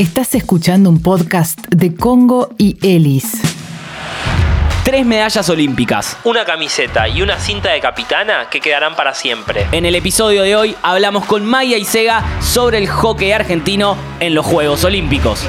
[0.00, 3.38] Estás escuchando un podcast de Congo y Elis.
[4.82, 6.16] Tres medallas olímpicas.
[6.24, 9.66] una camiseta y una cinta de capitana que quedarán para siempre.
[9.72, 14.34] En el episodio de hoy hablamos con Maya y Sega sobre el hockey argentino en
[14.34, 15.46] los Juegos Olímpicos.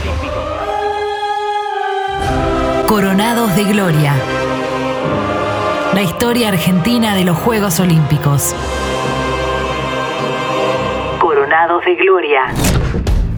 [2.88, 4.14] Coronados de Gloria.
[5.94, 8.54] La historia argentina de los Juegos Olímpicos.
[11.22, 12.54] Coronados de Gloria.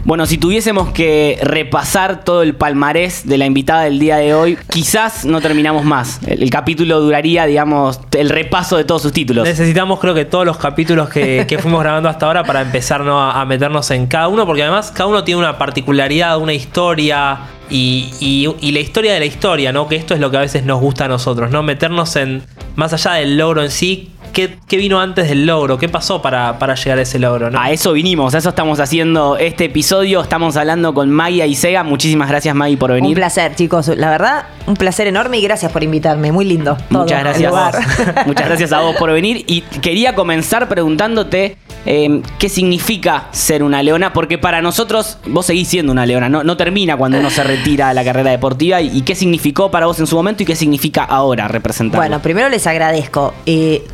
[0.04, 4.58] Bueno, si tuviésemos que repasar todo el palmarés de la invitada del día de hoy,
[4.70, 6.20] quizás no terminamos más.
[6.26, 9.48] El, el capítulo duraría, digamos, el repaso de todos sus títulos.
[9.48, 13.18] Necesitamos creo que todos los capítulos que, que fuimos grabando hasta ahora para empezar ¿no?
[13.18, 17.38] a, a meternos en cada uno, porque además cada uno tiene una particularidad, una historia
[17.70, 19.88] y, y- y la historia de la historia, ¿no?
[19.88, 21.62] Que esto es lo que a veces nos gusta a nosotros, ¿no?
[21.62, 22.42] Meternos en,
[22.76, 25.78] más allá del logro en sí, ¿qué, qué vino antes del logro?
[25.78, 27.58] ¿Qué pasó para, para llegar a ese logro, ¿no?
[27.58, 30.20] A eso vinimos, a eso estamos haciendo este episodio.
[30.20, 31.82] Estamos hablando con Maya y Sega.
[31.82, 33.10] Muchísimas gracias, Maggie, por venir.
[33.10, 33.88] Un placer, chicos.
[33.96, 36.32] La verdad, un placer enorme y gracias por invitarme.
[36.32, 36.76] Muy lindo.
[36.90, 37.50] todo Muchas gracias.
[37.50, 37.74] lugar.
[38.26, 39.44] Muchas gracias a vos por venir.
[39.46, 45.68] Y quería comenzar preguntándote eh, qué significa ser una leona, porque para nosotros vos seguís
[45.68, 48.80] siendo una leona, no, no termina cuando uno se retira de la carrera deportiva.
[48.80, 52.00] Y, y qué significó para vos en su momento y qué significa ahora representar.
[52.00, 53.32] Bueno, primero les agradezco.
[53.46, 53.84] Eh,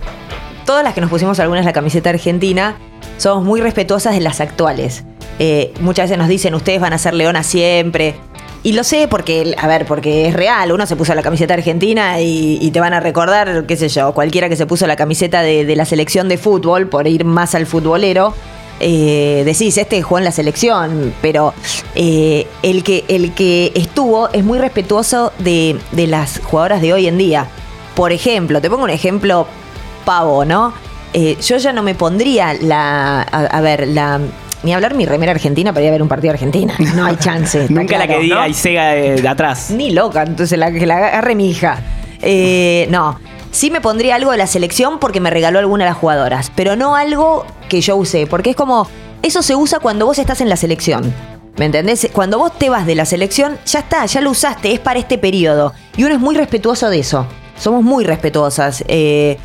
[0.70, 2.76] todas las que nos pusimos algunas la camiseta argentina,
[3.16, 5.02] somos muy respetuosas de las actuales.
[5.40, 8.14] Eh, muchas veces nos dicen, ustedes van a ser leonas siempre.
[8.62, 10.70] Y lo sé porque, a ver, porque es real.
[10.70, 14.48] Uno se puso la camiseta argentina y, te van a recordar, qué sé yo, cualquiera
[14.48, 17.66] que se puso la camiseta de, de la selección de fútbol, por ir más al
[17.66, 18.32] futbolero,
[18.78, 21.52] eh, decís, este jugó en la selección, pero
[21.96, 27.08] eh, el, que, el que estuvo es muy respetuoso de, de las jugadoras de hoy
[27.08, 27.48] en día.
[27.96, 29.48] Por ejemplo, te pongo un ejemplo
[30.01, 30.73] pavo, ¿no?
[31.12, 33.23] Eh, yo ya no me pondría la.
[33.23, 34.20] A, a ver, la.
[34.62, 36.75] Ni hablar mi remera argentina para ir a ver un partido Argentina.
[36.95, 37.67] No hay chance.
[37.70, 38.47] Nunca la que claro, diga ¿no?
[38.47, 39.71] y Sega de, de atrás.
[39.71, 41.78] Ni loca, entonces la que la agarre mi hija.
[42.21, 43.19] Eh, no.
[43.51, 46.77] Sí me pondría algo de la selección porque me regaló alguna de las jugadoras, pero
[46.77, 48.87] no algo que yo usé, porque es como,
[49.22, 51.12] eso se usa cuando vos estás en la selección.
[51.56, 52.09] ¿Me entendés?
[52.12, 55.19] Cuando vos te vas de la selección, ya está, ya lo usaste, es para este
[55.19, 55.72] periodo.
[55.97, 57.27] Y uno es muy respetuoso de eso.
[57.59, 58.84] Somos muy respetuosas.
[58.87, 59.37] Eh,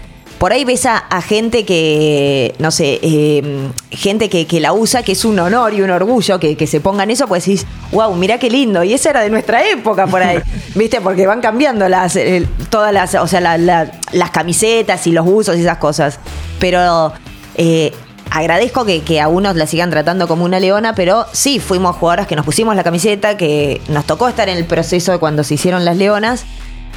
[0.45, 3.41] por ahí ves a, a gente que, no sé, eh,
[3.89, 6.79] gente que, que la usa, que es un honor y un orgullo que, que se
[6.81, 8.83] pongan eso, pues decís, wow, mirá qué lindo.
[8.83, 10.37] Y esa era de nuestra época por ahí,
[10.75, 11.01] ¿viste?
[11.01, 15.25] Porque van cambiando las, eh, todas las, o sea, la- la- las camisetas y los
[15.27, 16.19] usos y esas cosas.
[16.59, 17.11] Pero
[17.55, 17.91] eh,
[18.29, 22.27] agradezco que, que a unos la sigan tratando como una leona, pero sí, fuimos jugadoras
[22.27, 25.55] que nos pusimos la camiseta, que nos tocó estar en el proceso de cuando se
[25.55, 26.45] hicieron las leonas.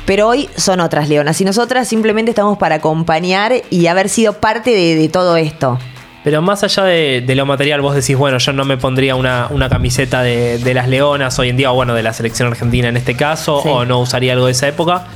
[0.09, 4.71] Pero hoy son otras leonas y nosotras simplemente estamos para acompañar y haber sido parte
[4.71, 5.79] de, de todo esto.
[6.25, 9.49] Pero más allá de, de lo material, vos decís, bueno, yo no me pondría una,
[9.51, 12.89] una camiseta de, de las Leonas hoy en día, o bueno, de la selección argentina
[12.89, 13.69] en este caso, Sí.
[13.71, 15.09] o no usaría algo de esa época.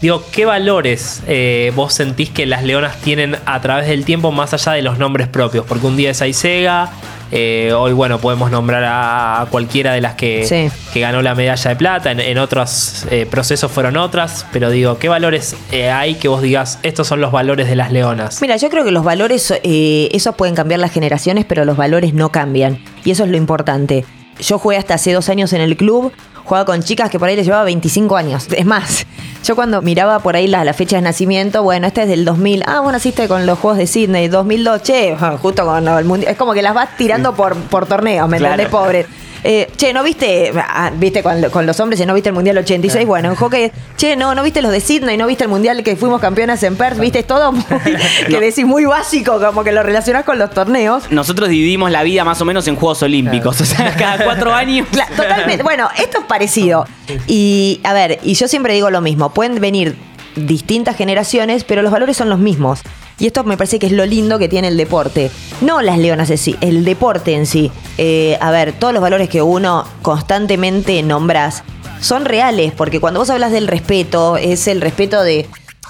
[0.00, 4.54] Digo, ¿qué valores eh, vos sentís que las Leonas tienen a través del tiempo más
[4.54, 5.66] allá de los nombres propios?
[5.66, 6.90] Porque un día es Aisega,
[7.30, 10.68] eh, hoy, bueno, podemos nombrar a, a cualquiera de las que, Sí.
[10.92, 14.98] que ganó la medalla de plata, en, en otros eh, procesos fueron otras, pero digo,
[14.98, 18.40] ¿qué valores eh, hay que vos digas, estos son los valores de las Leonas?
[18.40, 22.30] Mira, yo creo que los valores, esos pueden cambiar las generaciones, pero los valores no
[22.30, 22.78] cambian.
[23.04, 24.04] Y eso es lo importante.
[24.40, 26.12] Yo jugué hasta hace dos años en el club,
[26.44, 28.46] jugaba con chicas que por ahí les llevaba 25 años.
[28.56, 29.06] Es más,
[29.44, 32.62] yo cuando miraba por ahí las la fechas de nacimiento, bueno, esta es del 2000.
[32.66, 36.32] Ah, bueno, naciste con los Juegos de Sydney, 2002, che, justo con el mundial.
[36.32, 38.54] Es como que las vas tirando por, por torneos, ¿me Claro.
[38.54, 39.06] entendés, pobre?
[39.44, 40.52] Eh, che, ¿no viste?
[40.56, 42.04] ah, ¿Viste con, con los hombres?
[42.06, 43.06] ¿No viste el Mundial 86?
[43.06, 45.16] Bueno, en hockey, che, no, ¿no viste los de Sydney?
[45.16, 46.98] ¿No viste el Mundial que fuimos campeonas en Perth?
[46.98, 47.20] ¿Viste?
[47.20, 47.64] Es todo muy,
[48.28, 51.04] que decís muy básico, como que lo relacionás con los torneos.
[51.10, 53.60] Nosotros dividimos la vida más o menos en Juegos Olímpicos.
[53.60, 54.86] O sea, cada cuatro años.
[55.16, 55.62] Totalmente.
[55.62, 56.86] Bueno, esto es parecido.
[57.26, 59.30] Y a ver, y yo siempre digo lo mismo.
[59.32, 59.96] Pueden venir
[60.36, 62.80] distintas generaciones, pero los valores son los mismos.
[63.18, 65.30] Y esto me parece que es lo lindo que tiene el deporte.
[65.60, 67.70] No las leonas en sí, el deporte en sí.
[67.98, 71.64] Eh, a ver, todos los valores que uno constantemente nombras
[72.00, 75.46] son reales, porque cuando vos hablas del respeto, es el respeto de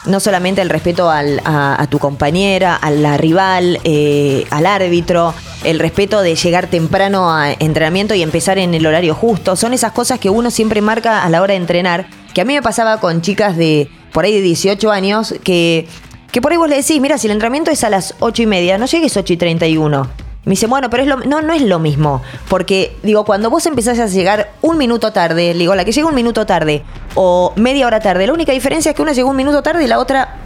[0.07, 5.79] no solamente el respeto al- a, tu compañera, a la rival, eh, al árbitro, el
[5.81, 9.55] respeto de llegar temprano a entrenamiento y empezar en el horario justo.
[9.57, 12.07] Son esas cosas que uno siempre marca a la hora de entrenar.
[12.33, 15.89] Que a mí me pasaba con chicas de por ahí de 18 años que,
[16.31, 18.47] que por ahí vos le decís, mira, si el entrenamiento es a las 8 y
[18.47, 20.09] media, no llegues 8 y 31.
[20.45, 22.23] Me dice, bueno, pero es lo, no, no es lo mismo.
[22.49, 26.15] Porque, digo, cuando vos empezás a llegar un minuto tarde, digo, la que llega un
[26.15, 26.85] minuto tarde
[27.15, 29.87] o media hora tarde, la única diferencia es que una llegó un minuto tarde y
[29.87, 30.37] la otra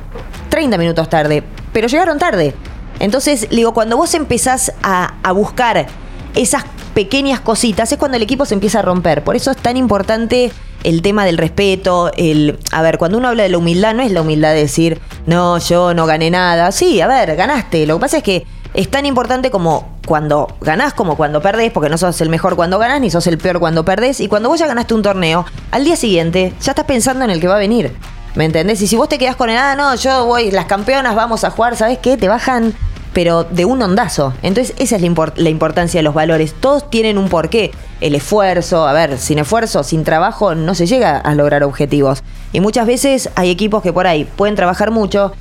[0.48, 1.42] 30 minutos tarde.
[1.72, 2.54] Pero llegaron tarde.
[2.98, 5.86] Entonces, digo, cuando vos empezás a, a buscar
[6.34, 9.24] esas pequeñas cositas es cuando el equipo se empieza a romper.
[9.24, 10.52] Por eso es tan importante
[10.84, 12.58] el tema del respeto, el...
[12.72, 15.58] A ver, cuando uno habla de la humildad, no es la humildad de decir, no,
[15.58, 16.72] yo no gané nada.
[16.72, 17.86] Sí, a ver, ganaste.
[17.86, 21.88] Lo que pasa es que es tan importante como cuando ganás como cuando perdés, porque
[21.88, 24.20] no sos el mejor cuando ganás ni sos el peor cuando perdés.
[24.20, 27.40] Y cuando vos ya ganaste un torneo, al día siguiente ya estás pensando en el
[27.40, 27.92] que va a venir.
[28.34, 28.80] ¿Me entendés?
[28.80, 31.50] Y si vos te quedás con el, ah, no, yo voy, las campeonas vamos a
[31.50, 32.16] jugar, ¿sabes qué?
[32.16, 32.74] Te bajan,
[33.12, 34.32] pero de un ondazo.
[34.42, 36.54] Entonces, esa es la, import- la importancia de los valores.
[36.54, 37.70] Todos tienen un porqué.
[38.00, 42.22] El esfuerzo, a ver, sin esfuerzo, sin trabajo, no se llega a lograr objetivos.
[42.52, 45.32] Y muchas veces hay equipos que por ahí pueden trabajar mucho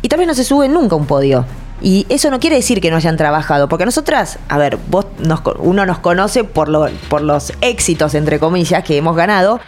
[0.00, 1.44] y tal vez no se suben nunca a un podio.
[1.80, 5.42] Y eso no quiere decir que no hayan trabajado, porque nosotras, a ver, vos nos
[5.58, 9.60] uno nos conoce por, por los éxitos, entre comillas, que hemos ganado,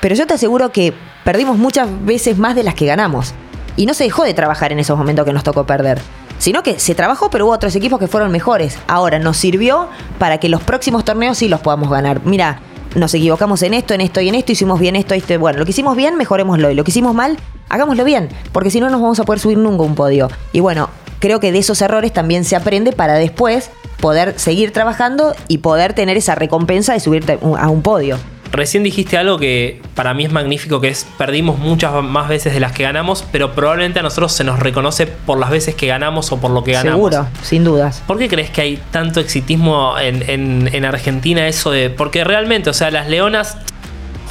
[0.00, 0.94] pero yo te aseguro que
[1.24, 3.34] perdimos muchas veces más de las que ganamos.
[3.76, 6.00] Y no se dejó de trabajar en esos momentos que nos tocó perder.
[6.42, 8.76] Sino que se trabajó, pero hubo otros equipos que fueron mejores.
[8.88, 9.86] Ahora nos sirvió
[10.18, 12.20] para que los próximos torneos sí los podamos ganar.
[12.24, 12.58] Mira,
[12.96, 15.38] nos equivocamos en esto, en esto y en esto, hicimos bien esto, esto.
[15.38, 16.72] Bueno, lo que hicimos bien, mejorémoslo.
[16.72, 18.28] Y lo que hicimos mal, hagámoslo bien.
[18.50, 20.32] Porque si no, nos vamos a poder subir nunca un podio.
[20.52, 20.90] Y bueno,
[21.20, 25.92] creo que de esos errores también se aprende para después poder seguir trabajando y poder
[25.92, 28.18] tener esa recompensa de subirte a un podio.
[28.52, 32.60] Recién dijiste algo que para mí es magnífico, que es perdimos muchas más veces de
[32.60, 36.30] las que ganamos, pero probablemente a nosotros se nos reconoce por las veces que ganamos
[36.32, 37.10] o por lo que ganamos.
[37.12, 38.02] Seguro, sin dudas.
[38.06, 41.88] ¿Por qué crees que hay tanto exitismo en, en- en Argentina eso de...
[41.90, 43.56] Porque realmente, o sea, las leonas,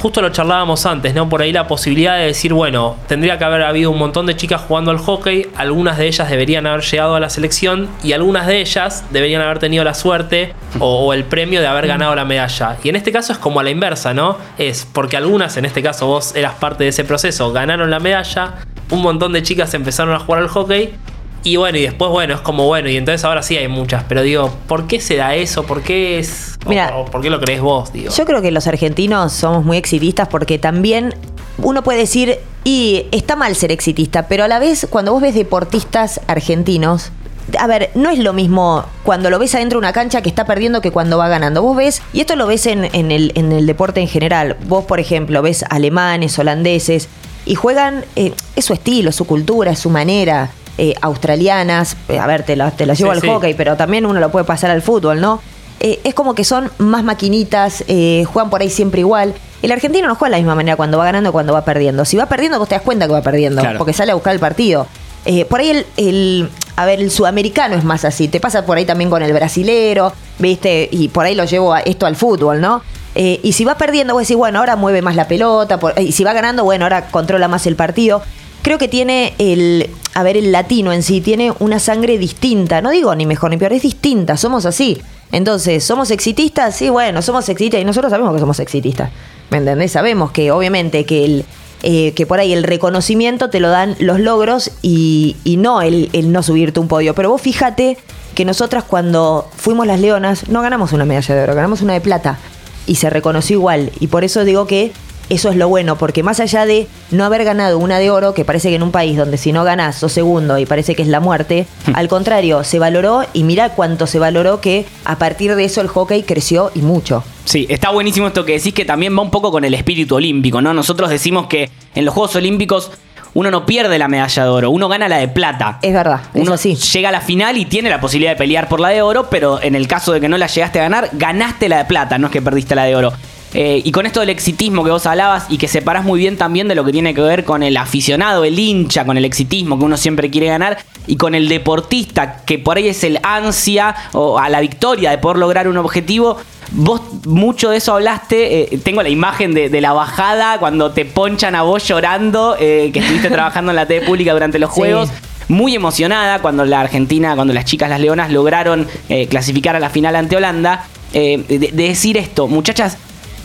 [0.02, 1.28] justo lo charlábamos antes, ¿no?
[1.28, 4.60] Por ahí la posibilidad de decir, bueno, tendría que haber habido un montón de chicas
[4.66, 8.60] jugando al hockey, algunas de ellas deberían haber llegado a la selección y algunas de
[8.60, 12.78] ellas deberían haber tenido la suerte o, el premio de haber ganado la medalla.
[12.82, 14.38] Y en este caso es como a la inversa, ¿no?
[14.58, 18.54] Es porque algunas, en este caso vos eras parte de ese proceso, ganaron la medalla,
[18.90, 20.96] un montón de chicas empezaron a jugar al hockey
[21.44, 24.22] y bueno, y después, bueno, es como bueno, y entonces ahora sí hay muchas, pero
[24.22, 25.64] digo, ¿por qué se da eso?
[25.64, 26.58] ¿Por qué es.?
[26.66, 27.92] Mira, o ¿Por qué lo crees vos?
[27.92, 28.12] Digo.
[28.12, 31.14] Yo creo que los argentinos somos muy exitistas porque también
[31.58, 35.34] uno puede decir, y está mal ser exitista, pero a la vez cuando vos ves
[35.34, 37.10] deportistas argentinos,
[37.58, 40.44] a ver, no es lo mismo cuando lo ves adentro de una cancha que está
[40.44, 41.60] perdiendo que cuando va ganando.
[41.62, 44.84] Vos ves, y esto lo ves en, en el, en el deporte en general, vos
[44.84, 47.08] por ejemplo ves alemanes, holandeses,
[47.44, 50.50] y juegan, eh, es su estilo, es su cultura, es su manera.
[50.78, 53.28] Eh, australianas, eh, a ver, te lo, te lo llevo Sí, al sí.
[53.28, 55.40] hockey, pero también uno lo puede pasar al fútbol, ¿no?
[55.80, 59.34] Eh, es como que son más maquinitas, eh, juegan por ahí siempre igual.
[59.62, 62.04] El argentino no juega de la misma manera cuando va ganando que cuando va perdiendo.
[62.04, 63.78] Si va perdiendo, vos te das cuenta que va perdiendo, Claro.
[63.78, 64.86] porque sale a buscar el partido.
[65.24, 68.28] Eh, por ahí el, el- a ver, el sudamericano es más así.
[68.28, 70.88] Te pasa por ahí también con el brasilero, ¿viste?
[70.90, 72.82] Y por ahí lo llevo a esto al fútbol, ¿no?
[73.14, 75.78] Eh, y si va perdiendo, vos decís, bueno, ahora mueve más la pelota.
[75.78, 78.22] por- y si va ganando, bueno, ahora controla más el partido.
[78.62, 82.80] Creo que tiene el, a ver, el latino en sí, tiene una sangre distinta.
[82.80, 85.00] No digo ni mejor ni peor, es distinta, somos así.
[85.32, 86.76] Entonces, ¿somos exitistas?
[86.76, 89.10] Sí, bueno, somos exitistas y nosotros sabemos que somos exitistas.
[89.50, 89.92] ¿Me entendés?
[89.92, 91.44] Sabemos que obviamente que el,
[91.82, 96.10] eh, que por ahí el reconocimiento te lo dan los logros y, y no el,
[96.12, 97.14] el no subirte un podio.
[97.14, 97.98] Pero vos fíjate
[98.34, 102.00] que nosotras cuando fuimos las leonas no ganamos una medalla de oro, ganamos una de
[102.00, 102.38] plata.
[102.86, 103.90] Y se reconoció igual.
[104.00, 104.92] Y por eso digo que
[105.32, 108.44] eso es lo bueno, porque más allá de no haber ganado una de oro, que
[108.44, 111.08] parece que en un país donde si no ganás sos segundo y parece que es
[111.08, 115.64] la muerte, al contrario, se valoró y mira cuánto se valoró que a partir de
[115.64, 117.24] eso el hockey creció y mucho.
[117.44, 120.60] Sí, está buenísimo esto que decís que también va un poco con el espíritu olímpico,
[120.60, 120.72] ¿no?
[120.74, 122.90] Nosotros decimos que en los Juegos Olímpicos
[123.34, 125.78] uno no pierde la medalla de oro, uno gana la de plata.
[125.80, 126.74] Es verdad, Uno así.
[126.76, 129.60] llega a la final y tiene la posibilidad de pelear por la de oro, pero
[129.62, 132.26] en el caso de que no la llegaste a ganar, ganaste la de plata, no
[132.26, 133.12] es que perdiste la de oro.
[133.54, 136.68] Eh, y con esto del exitismo que vos hablabas y que separás muy bien también
[136.68, 139.84] de lo que tiene que ver con el aficionado, el hincha, con el exitismo que
[139.84, 144.38] uno siempre quiere ganar y con el deportista que por ahí es el ansia o
[144.38, 146.38] a la victoria de poder lograr un objetivo.
[146.70, 151.04] Vos mucho de eso hablaste, eh, tengo la imagen de, de la bajada cuando te
[151.04, 154.80] ponchan a vos llorando, eh, que estuviste trabajando en la TV pública durante los Sí.
[154.80, 155.10] Juegos
[155.48, 159.90] muy emocionada cuando la Argentina, cuando las chicas, las leonas, lograron eh, clasificar a la
[159.90, 160.86] final ante Holanda.
[161.12, 162.96] eh, de, de decir esto, muchachas,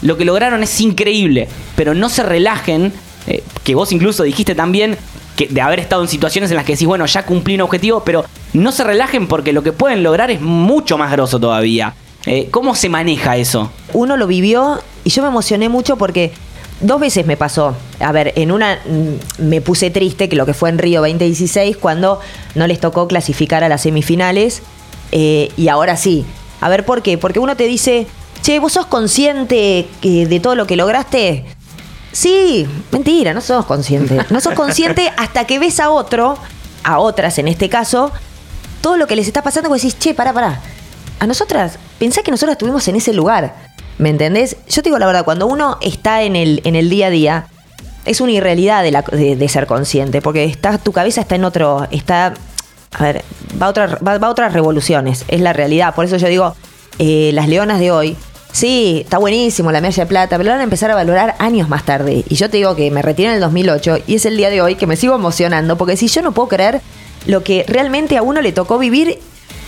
[0.01, 2.93] lo que lograron es increíble, pero no se relajen,
[3.27, 4.97] eh, que vos incluso dijiste también
[5.35, 8.03] que de haber estado en situaciones en las que decís, bueno, ya cumplí un objetivo,
[8.03, 11.93] pero no se relajen porque lo que pueden lograr es mucho más grosso todavía.
[12.25, 13.71] Eh, ¿Cómo se maneja eso?
[13.93, 16.33] uno lo vivió y yo me emocioné mucho porque
[16.81, 17.75] dos veces me pasó.
[17.99, 21.77] A ver, en una mm, me puse triste, que lo que fue en Río 2016,
[21.77, 22.19] cuando
[22.55, 24.61] no les tocó clasificar a las semifinales
[25.11, 26.25] eh, y ahora sí.
[26.59, 27.17] A ver, ¿por qué?
[27.17, 28.07] Porque uno te dice,
[28.41, 31.45] che, ¿vos sos consciente que de todo lo que lograste?
[32.11, 34.19] Sí, mentira, no sos consciente.
[34.29, 36.37] No sos consciente hasta que ves a otro,
[36.83, 38.11] a otras en este caso,
[38.81, 40.61] todo lo que les está pasando, vos decís, che, pará, pará.
[41.19, 43.55] A nosotras pensá que nosotros estuvimos en ese lugar.
[43.97, 44.55] ¿Me entendés?
[44.69, 47.47] Yo te digo la verdad, cuando uno está en el, en el día a día,
[48.05, 51.43] es una irrealidad de, la- de- de ser consciente, porque está, tu cabeza está en
[51.43, 52.33] otro, está,
[52.97, 53.23] a ver,
[53.61, 55.93] va a, otra- va, va a otras revoluciones, es la realidad.
[55.95, 56.55] Por eso yo digo,
[56.99, 58.15] eh, las leonas de hoy,
[58.51, 61.69] sí, está buenísimo la medalla de plata, pero la van a empezar a valorar años
[61.69, 62.23] más tarde.
[62.27, 64.61] Y yo te digo que me retiré en el 2008 y es el día de
[64.61, 66.81] hoy que me sigo emocionando, porque si yo no puedo creer
[67.25, 69.19] lo que realmente a uno le tocó vivir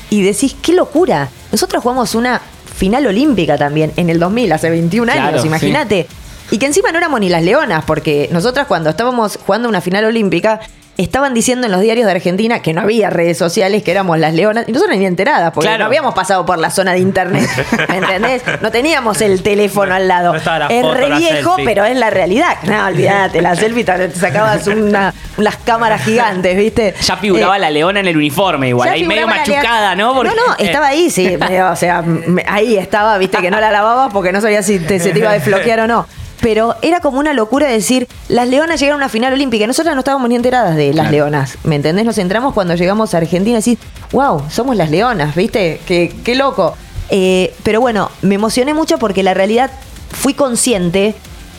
[0.10, 1.30] y decís, qué locura.
[1.52, 2.42] Nosotros jugamos una
[2.76, 5.48] final olímpica también en el 2000, hace 21 Claro, años, sí.
[5.48, 6.08] imagínate.
[6.52, 10.06] Y que encima no éramos ni las leonas, porque nosotras cuando estábamos jugando una final
[10.06, 10.62] olímpica,
[11.04, 14.34] estaban diciendo en los diarios de Argentina que no había redes sociales, que éramos las
[14.34, 15.80] leonas, y nosotros ni enteradas, porque Claro.
[15.84, 17.48] no habíamos pasado por la zona de internet,
[17.90, 18.44] ¿me entendés?
[18.62, 20.34] No teníamos el teléfono al lado.
[20.34, 22.58] No la es foto, re viejo, pero es la realidad.
[22.64, 26.94] No, olvídate, la selfie te sacabas una, unas cámaras gigantes, ¿viste?
[27.02, 30.14] Ya figuraba Eh, la leona en el uniforme igual, ahí medio machucada, ¿no?
[30.14, 31.38] Porque- No, no, estaba ahí, sí.
[31.38, 32.04] medio, o sea,
[32.48, 35.30] ahí estaba, viste, que no la lavabas porque no sabía si te- se te iba
[35.32, 36.06] a desbloquear o no.
[36.42, 39.68] Pero era como una locura decir, las leonas llegaron a una final olímpica.
[39.68, 41.12] Nosotras no estábamos ni enteradas de las Claro.
[41.12, 41.58] leonas.
[41.64, 42.06] ¿Me entendés?
[42.06, 43.78] Nos entramos cuando llegamos a Argentina y decís,
[44.14, 45.82] wow, somos las leonas, ¿viste?
[45.86, 46.76] Qué, qué loco.
[47.10, 49.70] Eh, pero bueno, me emocioné mucho porque la realidad
[50.12, 51.14] fui consciente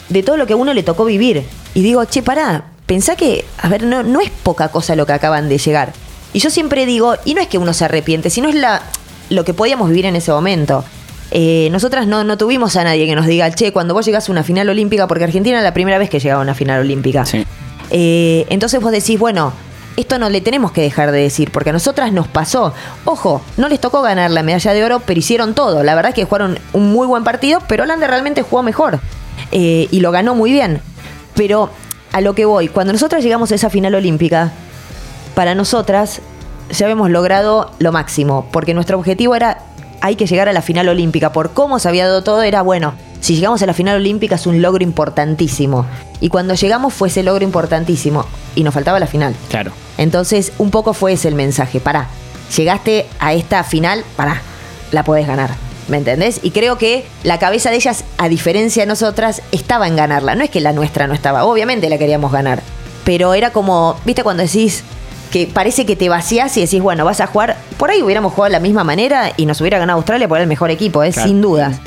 [0.08, 1.44] de todo lo que a uno le tocó vivir.
[1.74, 5.12] Y digo, che, pará, pensá que, a ver, no, no es poca cosa lo que
[5.12, 5.92] acaban de llegar.
[6.32, 8.82] Y yo siempre digo, y no es que uno se arrepiente, sino es la,
[9.28, 10.84] lo que podíamos vivir en ese momento.
[11.30, 14.32] Eh, nosotras no, no tuvimos a nadie que nos diga, che, cuando vos llegás a
[14.32, 17.24] una final olímpica, porque Argentina es la primera vez que llegaba a una final olímpica.
[17.24, 17.46] Sí.
[17.90, 19.52] Eh, entonces vos decís, bueno,
[19.96, 22.72] esto no le tenemos que dejar de decir, porque a nosotras nos pasó.
[23.04, 25.82] Ojo, no les tocó ganar la medalla de oro, pero hicieron todo.
[25.82, 29.00] La verdad es que jugaron un muy buen partido, pero Holanda realmente jugó mejor.
[29.52, 30.80] Eh, y lo ganó muy bien.
[31.34, 31.70] Pero
[32.12, 34.52] a lo que voy, cuando nosotras llegamos a esa final olímpica,
[35.34, 36.20] para nosotras
[36.70, 39.58] ya habíamos logrado lo máximo, porque nuestro objetivo era
[40.00, 41.32] hay que llegar a la final olímpica.
[41.32, 44.46] Por cómo se había dado todo, era bueno, si llegamos a la final olímpica es
[44.46, 45.86] un logro importantísimo.
[46.20, 49.34] Y cuando llegamos fue ese logro importantísimo y nos faltaba la final.
[49.50, 49.72] Claro.
[49.98, 51.80] Entonces, un poco fue ese el mensaje.
[51.80, 52.08] Pará,
[52.56, 54.42] llegaste a esta final, pará,
[54.92, 55.50] la podés ganar.
[55.88, 56.40] ¿Me entendés?
[56.42, 60.34] Y creo que la cabeza de ellas, a diferencia de nosotras, estaba en ganarla.
[60.36, 62.62] No es que la nuestra no estaba, obviamente la queríamos ganar.
[63.04, 64.84] Pero era como, viste, cuando decís
[65.32, 67.56] que parece que te vacías y decís, bueno, vas a jugar.
[67.80, 70.46] Por ahí hubiéramos jugado de la misma manera y nos hubiera ganado Australia por el
[70.46, 71.12] mejor equipo, ¿eh?
[71.12, 71.26] Claro.
[71.26, 71.80] sin dudas.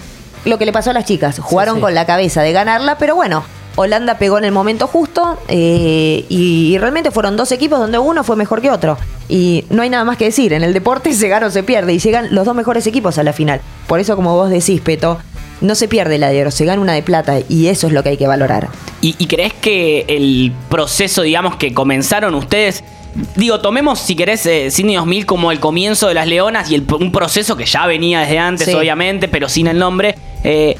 [0.43, 1.81] Lo que le pasó a las chicas, jugaron sí.
[1.81, 3.43] con la cabeza de ganarla, pero bueno,
[3.75, 8.23] Holanda pegó en el momento justo eh, y, y realmente fueron dos equipos donde uno
[8.23, 8.97] fue mejor que otro.
[9.29, 11.93] Y no hay nada más que decir, en el deporte se gana o se pierde
[11.93, 13.61] y llegan los dos mejores equipos a la final.
[13.85, 15.19] Por eso, como vos decís, Peto,
[15.63, 18.03] no se pierde la de oro, se gana una de plata y eso es lo
[18.03, 18.69] que hay que valorar.
[19.01, 22.83] ¿Y, y crees que el proceso, digamos, que comenzaron ustedes,
[23.35, 26.85] digo, tomemos si querés eh, Sydney 2000 como el comienzo de las Leonas y el-
[26.99, 28.73] un proceso que ya venía desde antes, Sí.
[28.73, 30.75] obviamente, pero sin el nombre, eh,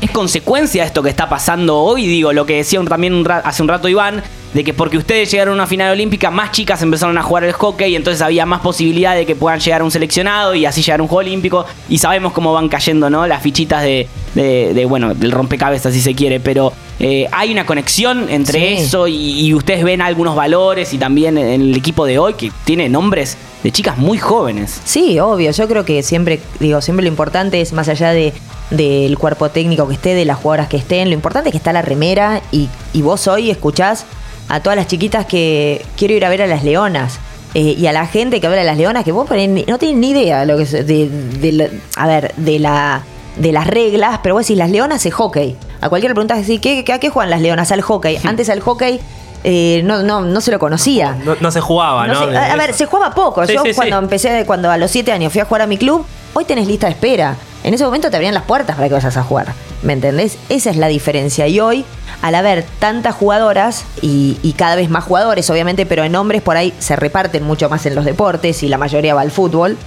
[0.00, 3.26] es consecuencia de esto que está pasando hoy, digo, lo que decía un- también un
[3.30, 4.22] hace un rato Iván,
[4.56, 7.52] de que porque ustedes llegaron a una final olímpica, más chicas empezaron a jugar el
[7.52, 10.80] hockey y entonces había más posibilidad de que puedan llegar a un seleccionado y así
[10.82, 13.26] llegar a un juego olímpico y sabemos cómo van cayendo, ¿no?
[13.26, 17.66] Las fichitas de, de- de, bueno, del rompecabezas si se quiere, pero eh, hay una
[17.66, 18.82] conexión entre Sí.
[18.84, 22.50] eso y, y ustedes ven algunos valores y también en el equipo de hoy que
[22.64, 24.80] tiene nombres de chicas muy jóvenes.
[24.86, 25.50] Sí, obvio.
[25.50, 28.32] Yo creo que siempre, digo, siempre lo importante es más allá de
[28.70, 31.72] del cuerpo técnico que esté, de las jugadoras que estén, lo importante es que está
[31.72, 34.06] la remera y, y vos hoy escuchás
[34.48, 37.18] a todas las chiquitas que quiero ir a ver a las leonas.
[37.54, 40.10] eh, y a la gente que habla de las leonas, que vos no tienen ni
[40.10, 43.02] idea lo que es de, de la- a ver, de la
[43.36, 45.56] de las reglas, pero vos decís, las leonas es hockey.
[45.80, 47.70] A cualquiera le preguntas así, ¿qué, qué- ¿a qué juegan las leonas?
[47.72, 48.18] Al hockey.
[48.24, 48.98] Antes al hockey
[49.44, 51.16] eh, no, no, no se lo conocía.
[51.24, 52.28] No, no se jugaba, ¿no?
[52.30, 53.46] Sé, a, a ver, se jugaba poco.
[53.46, 53.74] Sí, Yo sí, sí.
[53.74, 56.04] cuando empecé, cuando a los 7 años fui a jugar a mi club,
[56.36, 57.34] hoy tenés lista de espera.
[57.64, 59.54] En ese momento te abrían las puertas para que vayas a jugar.
[59.82, 60.36] ¿Me entendés?
[60.50, 61.48] Esa es la diferencia.
[61.48, 61.82] Y hoy,
[62.20, 66.74] al haber tantas jugadoras y, cada vez más jugadores, obviamente, pero en hombres por ahí
[66.78, 69.78] se reparten mucho más en los deportes y la mayoría va al fútbol.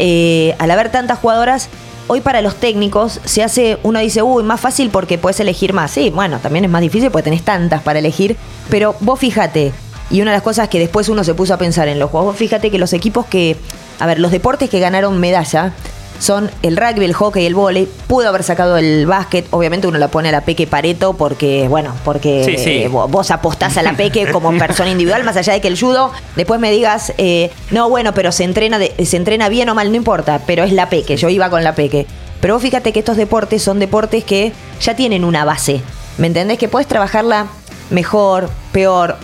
[0.00, 1.68] eh, al haber tantas jugadoras,
[2.08, 5.92] hoy para los técnicos se hace, uno dice, uy, más fácil porque puedes elegir más.
[5.92, 8.36] Sí, bueno, también es más difícil porque tenés tantas para elegir,
[8.70, 9.72] pero vos fíjate,
[10.12, 12.36] y una de las cosas que después uno se puso a pensar en los juegos,
[12.36, 13.56] fíjate que los equipos que,
[13.98, 15.72] a ver, los deportes que ganaron medalla
[16.22, 20.06] son el rugby, el hockey, el vóley, pudo haber sacado el básquet, obviamente uno la
[20.06, 22.70] pone a la Peque Pareto porque, bueno, porque Sí, sí.
[22.84, 25.76] eh, vo- vos apostás a la Peque como persona individual, más allá de que el
[25.76, 29.74] judo, después me digas, eh, no, bueno, pero se entrena, de- se entrena bien o
[29.74, 32.06] mal, no importa, pero es la Peque, yo iba con la Peque.
[32.40, 35.80] Pero vos fíjate que estos deportes son deportes que ya tienen una base,
[36.18, 36.56] ¿me entendés?
[36.58, 37.46] Que puedes trabajarla
[37.90, 39.16] mejor, peor,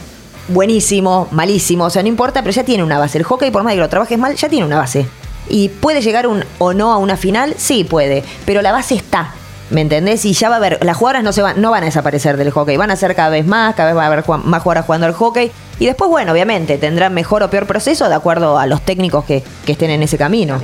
[0.48, 3.18] buenísimo, malísimo, o sea, no importa, pero ya tiene una base.
[3.18, 5.06] El hockey, por más que lo trabajes mal, ya tiene una base.
[5.48, 9.34] Y puede llegar un, o no a una final, sí puede, pero la base está.
[9.70, 10.24] ¿Me entendés?
[10.24, 12.50] Y ya va a haber, las jugadoras no, se van, no van a desaparecer del
[12.50, 15.06] hockey, van a ser cada vez más, cada vez va a haber más jugadoras jugando
[15.06, 15.50] al hockey.
[15.78, 19.42] Y después, bueno, obviamente, tendrán mejor o peor proceso de acuerdo a los técnicos que,
[19.66, 20.60] que estén en ese camino.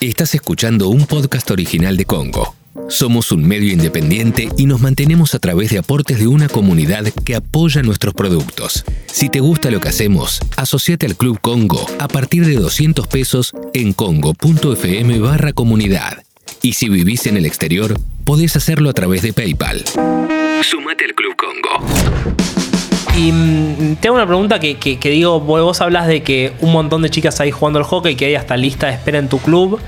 [0.00, 2.63] Estás escuchando un podcast original de Congo.
[2.88, 7.34] Somos un medio independiente y nos mantenemos a través de aportes de una comunidad que
[7.34, 8.84] apoya nuestros productos.
[9.06, 13.52] Si te gusta lo que hacemos, asociate al Club Congo a partir de 200 pesos
[13.72, 16.22] en congo.fm barra comunidad.
[16.62, 19.84] Y si vivís en el exterior, podés hacerlo a través de PayPal.
[20.62, 21.86] Sumate al Club Congo.
[23.16, 26.72] Y mm, te hago una pregunta que, que- que digo, vos hablas de que un
[26.72, 29.38] montón de chicas ahí jugando al hockey, que hay hasta lista de espera en tu
[29.38, 29.78] club.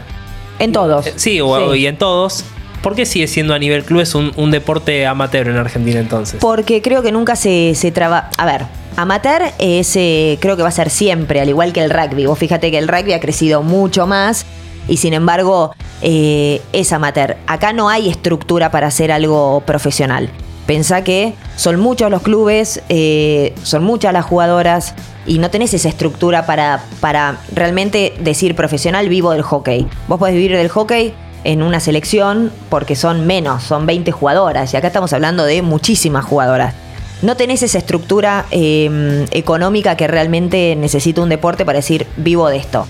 [0.58, 1.06] En todos.
[1.06, 1.80] Eh, Sí, o- Sí.
[1.80, 2.44] y en todos.
[2.82, 6.38] ¿Por qué sigue siendo a nivel club es un, un deporte amateur en Argentina entonces?
[6.40, 8.30] Porque creo que nunca se, se traba.
[8.38, 8.62] A ver,
[8.96, 12.26] amateur es, eh, creo que va a ser siempre, al igual que el rugby.
[12.26, 14.46] Vos fíjate que el rugby ha crecido mucho más
[14.88, 17.36] y sin embargo eh, es amateur.
[17.46, 20.30] Acá no hay estructura para hacer algo profesional.
[20.66, 25.88] Pensá que son muchos los clubes, eh, son muchas las jugadoras y no tenés esa
[25.88, 29.86] estructura para, para realmente decir profesional vivo del hockey.
[30.08, 31.14] Vos podés vivir del hockey
[31.46, 36.24] en una selección porque son menos, son 20 jugadoras y acá estamos hablando de muchísimas
[36.24, 36.74] jugadoras.
[37.22, 42.56] No tenés esa estructura eh, económica que realmente necesita un deporte para decir vivo de
[42.56, 42.86] esto.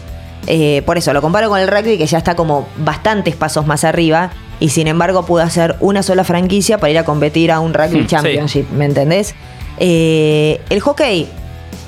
[0.47, 3.85] Eh, por eso lo comparo con el rugby que ya está como bastantes pasos más
[3.85, 7.75] arriba y sin embargo pudo hacer una sola franquicia para ir a competir a un
[7.75, 8.07] rugby Hmm, sí.
[8.07, 9.35] championship, ¿me entendés?
[9.79, 11.29] Eh, el hockey,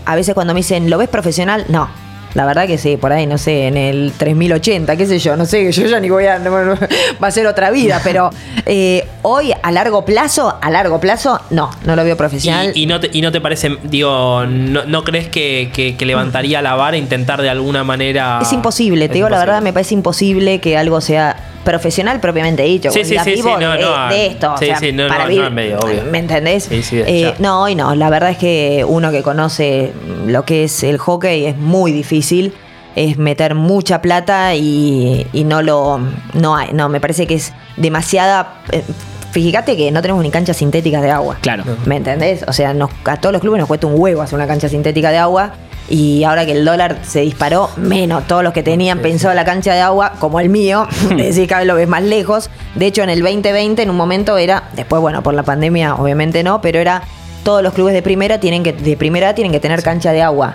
[0.05, 1.65] a veces cuando me dicen, ¿lo ves profesional?
[1.69, 1.89] No.
[2.35, 5.47] La verdad que sí, por ahí, no sé, en el 3080, qué sé yo, no
[5.47, 6.75] sé, yo ya ni voy a, no, no,
[7.23, 8.31] va a ser otra vida, pero
[8.67, 12.73] eh, hoy a largo plazo, a largo plazo, no, no lo veo profesional.
[12.75, 16.05] Y, y no te, y no te parece, digo, no, no crees que, que- que
[16.07, 18.39] levantaría la vara e intentar de alguna manera.
[18.43, 21.35] Es imposible, te Es digo la verdad, me parece imposible que algo sea
[21.71, 22.91] profesional propiamente dicho.
[22.91, 24.55] Sí, sí, digas, sí, vivo sí, no, de, no, de esto.
[24.59, 26.03] sí, o sea, sí, no, para no, vivir- no en medio, obvio.
[26.11, 26.65] ¿Me entendés?
[26.65, 27.95] Sí, sí, Eh, no, hoy no.
[27.95, 29.93] La verdad es que uno que conoce
[30.27, 32.55] lo que es el hockey es muy difícil.
[32.97, 36.01] Es meter mucha plata y, y no lo.
[36.33, 36.71] No hay.
[36.73, 38.55] No, me parece que es demasiada.
[38.73, 38.83] eh,
[39.31, 41.37] Fíjate que no tenemos ni canchas sintéticas de agua.
[41.43, 41.63] Claro.
[41.85, 42.45] ¿Me entendés?
[42.49, 45.11] O sea, nos- a todos los clubes nos cuesta un huevo hacer una cancha sintética
[45.11, 45.53] de agua.
[45.91, 49.73] Y ahora que el dólar se disparó, menos todos los que tenían pensado la cancha
[49.73, 52.51] de agua, como el mío, es decir, cada vez lo ves más lejos.
[52.75, 56.43] De hecho, en el 2020, en un momento era, después, bueno, por la pandemia, obviamente
[56.43, 57.03] no, pero era
[57.43, 60.53] todos los clubes de primera tienen que, de primera tienen que tener cancha de agua.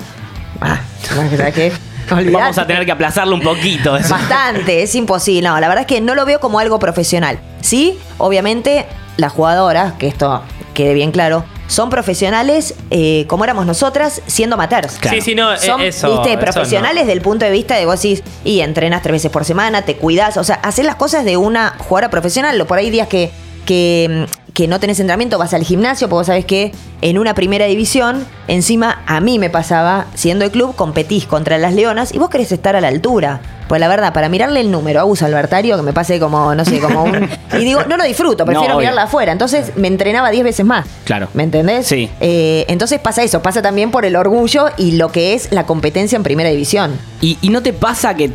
[0.61, 1.71] Ah, ¿sabes qué?
[2.11, 2.31] Olvidate.
[2.31, 3.97] Vamos a tener que aplazarlo un poquito.
[3.97, 4.13] eso.
[4.13, 5.49] Bastante, es imposible.
[5.49, 7.39] No, la verdad es que no lo veo como algo profesional.
[7.61, 8.85] Sí, obviamente,
[9.17, 10.43] las jugadoras, que esto
[10.73, 14.99] quede bien claro, son profesionales eh, como éramos nosotras, siendo amateurs.
[15.09, 16.11] Sí, sí, no, eh, Son, eso.
[16.11, 17.09] viste, eso profesionales no.
[17.09, 20.37] del punto de vista de vos decís, y entrenas tres veces por semana, te cuidas,
[20.37, 22.63] o sea, hacer las cosas de una jugadora profesional.
[22.67, 23.31] Por ahí días que,
[23.65, 27.65] que, que no tenés entrenamiento, vas al gimnasio, porque vos sabés que en una primera
[27.65, 32.29] división, encima a mí me pasaba, siendo el club, competís contra las leonas y vos
[32.29, 33.41] querés estar a la altura.
[33.67, 36.63] Pues la verdad, para mirarle el número a Gus Albertario, que me pase como, no
[36.65, 37.27] sé, como un.
[37.53, 39.31] Y digo, no lo disfruto, prefiero No, mirarla afuera.
[39.31, 40.85] Entonces me entrenaba 10 veces más.
[41.05, 41.29] Claro.
[41.33, 41.87] ¿Me entendés?
[41.87, 42.09] Sí.
[42.19, 46.15] Eh, entonces pasa eso, pasa también por el orgullo y lo que es la competencia
[46.15, 46.97] en primera división.
[47.21, 48.31] Y, y no te pasa que,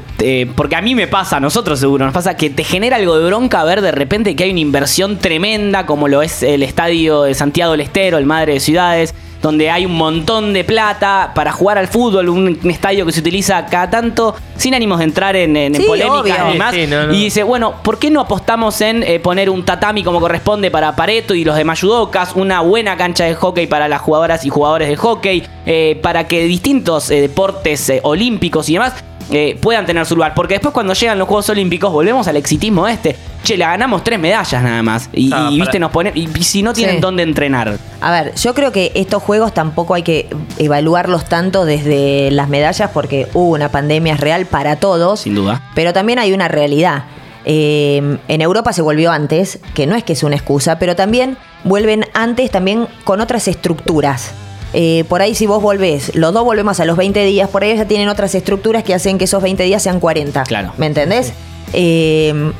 [0.56, 3.26] porque a mí me pasa, a nosotros seguro, nos pasa que te genera algo de
[3.26, 7.34] bronca ver de repente que hay una inversión tremenda como lo es el estadio de
[7.34, 11.78] Santiago del Estero, el Madre de Ciudades, donde hay un montón de plata para jugar
[11.78, 15.56] al fútbol, un, un estadio que se utiliza cada tanto, sin ánimos de entrar en,
[15.56, 16.52] en- en Sí, polémicas obvio.
[16.52, 16.74] ni más.
[16.74, 17.14] Sí, no, no.
[17.14, 20.96] Y dice, bueno, ¿por qué no apostamos en eh, poner un tatami como corresponde para
[20.96, 24.88] Pareto y los demás judocas, una buena cancha de hockey para las jugadoras y jugadores
[24.88, 28.92] de hockey, eh, para que distintos eh, deportes eh, olímpicos y demás
[29.30, 30.32] eh, puedan tener su lugar?
[30.34, 33.16] Porque después cuando llegan los Juegos Olímpicos volvemos al exitismo este.
[33.44, 35.08] Che, le ganamos tres medallas nada más.
[35.12, 37.00] Y, Ah, y, para- viste, nos pone, y, y si no tienen Sí.
[37.00, 37.78] dónde entrenar.
[38.00, 42.90] A ver, yo creo que estos juegos tampoco hay que evaluarlos tanto desde las medallas
[42.92, 45.20] porque hubo una pandemia real para todos.
[45.20, 45.62] Sin duda.
[45.74, 47.04] Pero también hay una realidad.
[47.44, 51.38] Eh, en Europa se volvió antes, que no es que es una excusa, pero también
[51.64, 54.32] vuelven antes también con otras estructuras.
[54.74, 57.76] Eh, por ahí si vos volvés, los dos volvemos a los 20 días, por ahí
[57.76, 60.42] ya tienen otras estructuras que hacen que esos 20 días sean 40.
[60.44, 60.72] Claro.
[60.76, 61.32] ¿Me entendés?
[61.72, 62.52] Eh,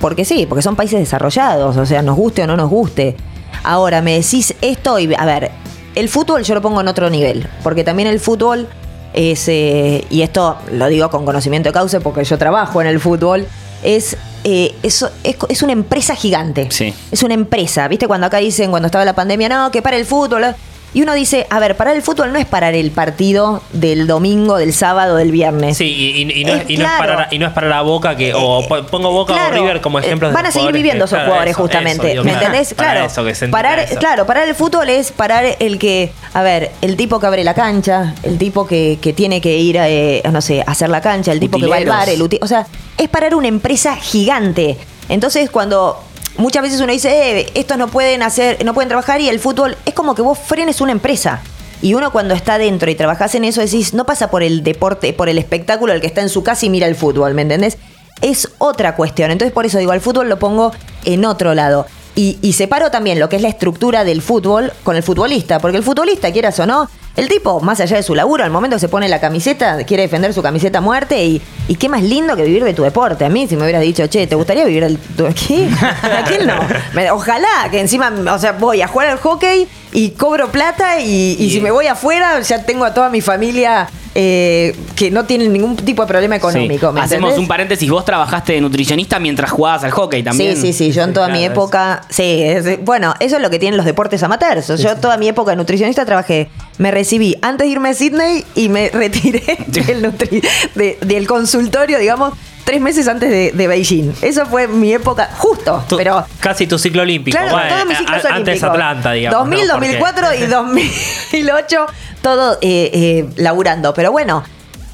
[0.00, 3.16] porque sí, porque son países desarrollados, o sea, nos guste o no nos guste.
[3.62, 5.50] Ahora, me decís esto y, a ver,
[5.94, 8.66] el fútbol yo lo pongo en otro nivel, porque también el fútbol
[9.12, 13.00] es, eh, y esto lo digo con conocimiento de causa porque yo trabajo en el
[13.00, 13.46] fútbol,
[13.82, 16.68] es, eh, eso, es, es una empresa gigante.
[16.70, 16.94] Sí.
[17.10, 18.06] Es una empresa, ¿viste?
[18.06, 20.54] Cuando acá dicen, cuando estaba la pandemia, no, que para el fútbol.
[20.92, 24.56] Y uno dice, a ver, parar el fútbol no es parar el partido del domingo,
[24.56, 25.76] del sábado, del viernes.
[25.76, 27.14] Sí, y, y- y no, Eh, y no es claro.
[27.14, 29.80] para, y no es para la Boca que o po- pongo Boca Claro, o River
[29.80, 32.12] como eh, ejemplos de Van a seguir viviendo esos claro, jugadores eso, justamente.
[32.12, 32.74] eso, ¿Me para- entendés?
[32.74, 33.06] para Claro.
[33.06, 36.96] eso, que se parar, claro, parar el fútbol es parar el que, a ver, el
[36.96, 40.40] tipo que abre la cancha, el tipo que, que tiene que ir a, eh, no
[40.40, 42.66] sé, a hacer la cancha, el tipo que va al bar, el uti- o sea,
[42.98, 44.76] es parar una empresa gigante.
[45.08, 46.02] Entonces, cuando
[46.36, 49.76] muchas veces uno dice, eh, estos no pueden hacer, no pueden trabajar y el fútbol
[49.84, 51.40] es como que vos frenes una empresa.
[51.82, 55.12] Y uno cuando está dentro y trabajás en eso decís, no pasa por el deporte,
[55.12, 57.78] por el espectáculo el que está en su casa y mira el fútbol, ¿me entendés?
[58.20, 59.30] Es otra cuestión.
[59.30, 60.72] Entonces por eso digo, al fútbol lo pongo
[61.04, 61.86] en otro lado.
[62.14, 65.78] Y, y separo también lo que es la estructura del fútbol con el futbolista, porque
[65.78, 68.80] el futbolista, quieras o no, el tipo, más allá de su laburo, al momento que
[68.80, 72.36] se pone la camiseta, quiere defender su camiseta a muerte y, y qué más lindo
[72.36, 73.24] que vivir de tu deporte.
[73.24, 75.68] A mí, si me hubieras dicho, che, ¿te gustaría vivir del tu ¿Qué?
[75.82, 76.54] ¿A quién no?
[76.94, 81.36] Me- ojalá que encima, o sea, voy a jugar al hockey y cobro plata y,
[81.38, 85.52] y si me voy afuera ya tengo a toda mi familia eh, que no tienen
[85.52, 86.88] ningún tipo de problema económico.
[86.88, 86.94] Sí.
[86.94, 87.38] ¿me Hacemos entendés?
[87.38, 87.88] un paréntesis.
[87.90, 90.56] Vos trabajaste de nutricionista mientras jugabas al hockey también.
[90.56, 90.92] Sí, sí, sí.
[90.92, 92.02] Yo en toda mi época.
[92.08, 94.66] Sí, es- bueno, eso es lo que tienen los deportes amateurs.
[94.82, 96.48] Yo toda mi época de nutricionista trabajé.
[96.78, 100.42] Me recibí antes de irme a Sydney y me retiré del, nutri-
[100.74, 102.32] de- del consultorio, digamos,
[102.64, 104.12] tres meses antes de, de Beijing.
[104.22, 105.84] Eso fue mi época, justo.
[105.88, 106.24] Tu- pero.
[106.40, 107.36] casi tu ciclo olímpico.
[107.36, 108.70] Claro, Bueno, todos mis ciclos a- Antes olímpicos.
[108.70, 109.38] Atlanta, digamos.
[109.40, 109.74] 2000, ¿no?
[109.74, 111.86] Porque- 2004 y 2008,
[112.22, 113.94] todo eh, eh, laburando.
[113.94, 114.42] Pero bueno,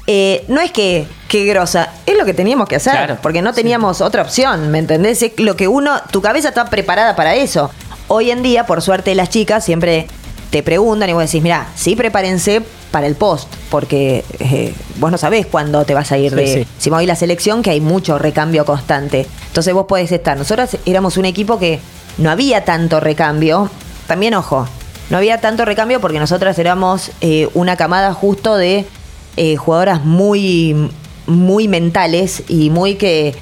[0.07, 3.53] eh, no es que, que grosa, es lo que teníamos que hacer, Claro, porque no
[3.53, 5.21] teníamos otra opción, ¿me entendés?
[5.21, 7.69] Es lo que uno, tu cabeza está preparada para eso.
[8.07, 10.07] Hoy en día, por suerte, las chicas siempre
[10.49, 15.17] te preguntan y vos decís, mira, sí prepárense para el post, porque eh, vos no
[15.17, 16.47] sabés cuándo te vas a ir Sí, de...
[16.47, 16.67] sí.
[16.77, 19.27] Si me voy a la selección, que hay mucho recambio constante.
[19.47, 20.37] Entonces vos podés estar.
[20.37, 21.81] Nosotros éramos un equipo que
[22.17, 23.69] no había tanto recambio.
[24.07, 24.69] También, ojo,
[25.09, 28.85] no había tanto recambio porque nosotras éramos eh, una camada justo de
[29.37, 30.89] eh, jugadoras muy,
[31.27, 33.35] muy mentales y muy que,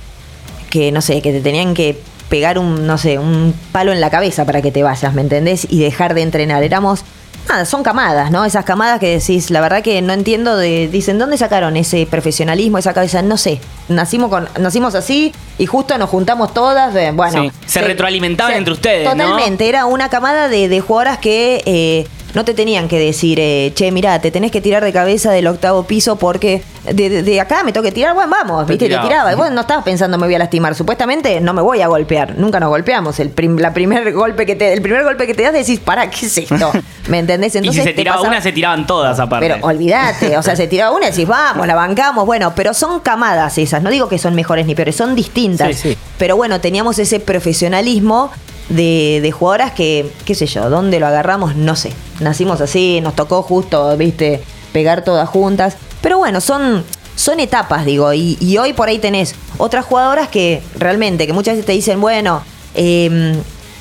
[0.70, 2.00] que, no sé, que te tenían que
[2.30, 5.68] pegar un, no sé, un palo en la cabeza para que te vayas, ¿me entendés?
[5.70, 6.64] Y dejar de entrenar.
[6.64, 7.04] Éramos,
[7.48, 8.46] nada, son camadas, ¿no?
[8.46, 12.78] Esas camadas que decís, la verdad que no entiendo de, dicen, ¿dónde sacaron ese profesionalismo,
[12.78, 13.22] esa cabeza?
[13.22, 17.44] No sé, nacimos con, nacimos así y justo nos juntamos todas, bueno.
[17.44, 19.24] Sí, se retroalimentaban se- entre ustedes, ¿no?
[19.24, 23.72] Totalmente, era una camada de, de jugadoras que eh, no te tenían que decir, eh,
[23.74, 27.42] che, mirá, te tenés que tirar de cabeza del octavo piso porque de, de- de
[27.42, 29.32] acá me tengo que tirar, bueno, vamos, Te viste, te tiraba.
[29.34, 30.76] Y vos no estabas pensando me voy a lastimar.
[30.76, 32.38] Supuestamente no me voy a golpear.
[32.38, 33.20] Nunca nos golpeamos.
[33.20, 36.10] El, prim- la primer golpe que te, el primer golpe que te das decís, para,
[36.12, 36.72] ¿qué es esto?
[37.08, 37.56] ¿Me entendés?
[37.56, 39.48] y si se tiraba pasaba- una, se tiraban todas aparte.
[39.48, 43.00] pero olvídate, o sea, se tiraba una y decís, vamos, la bancamos, bueno, pero son
[43.00, 45.76] camadas esas, no digo que son mejores ni peores, son distintas.
[45.78, 45.98] Sí, sí.
[46.18, 48.32] Pero bueno, teníamos ese profesionalismo
[48.70, 51.56] de, jugadoras que, qué sé yo, ¿dónde lo agarramos?
[51.56, 51.94] No sé.
[52.20, 55.78] Nacimos así, nos tocó justo, viste, pegar todas juntas.
[56.02, 56.84] Pero bueno, son,
[57.16, 61.66] son etapas, digo, y, hoy por ahí tenés otras jugadoras que realmente, que muchas veces
[61.66, 62.42] te dicen, bueno,
[62.74, 63.36] eh,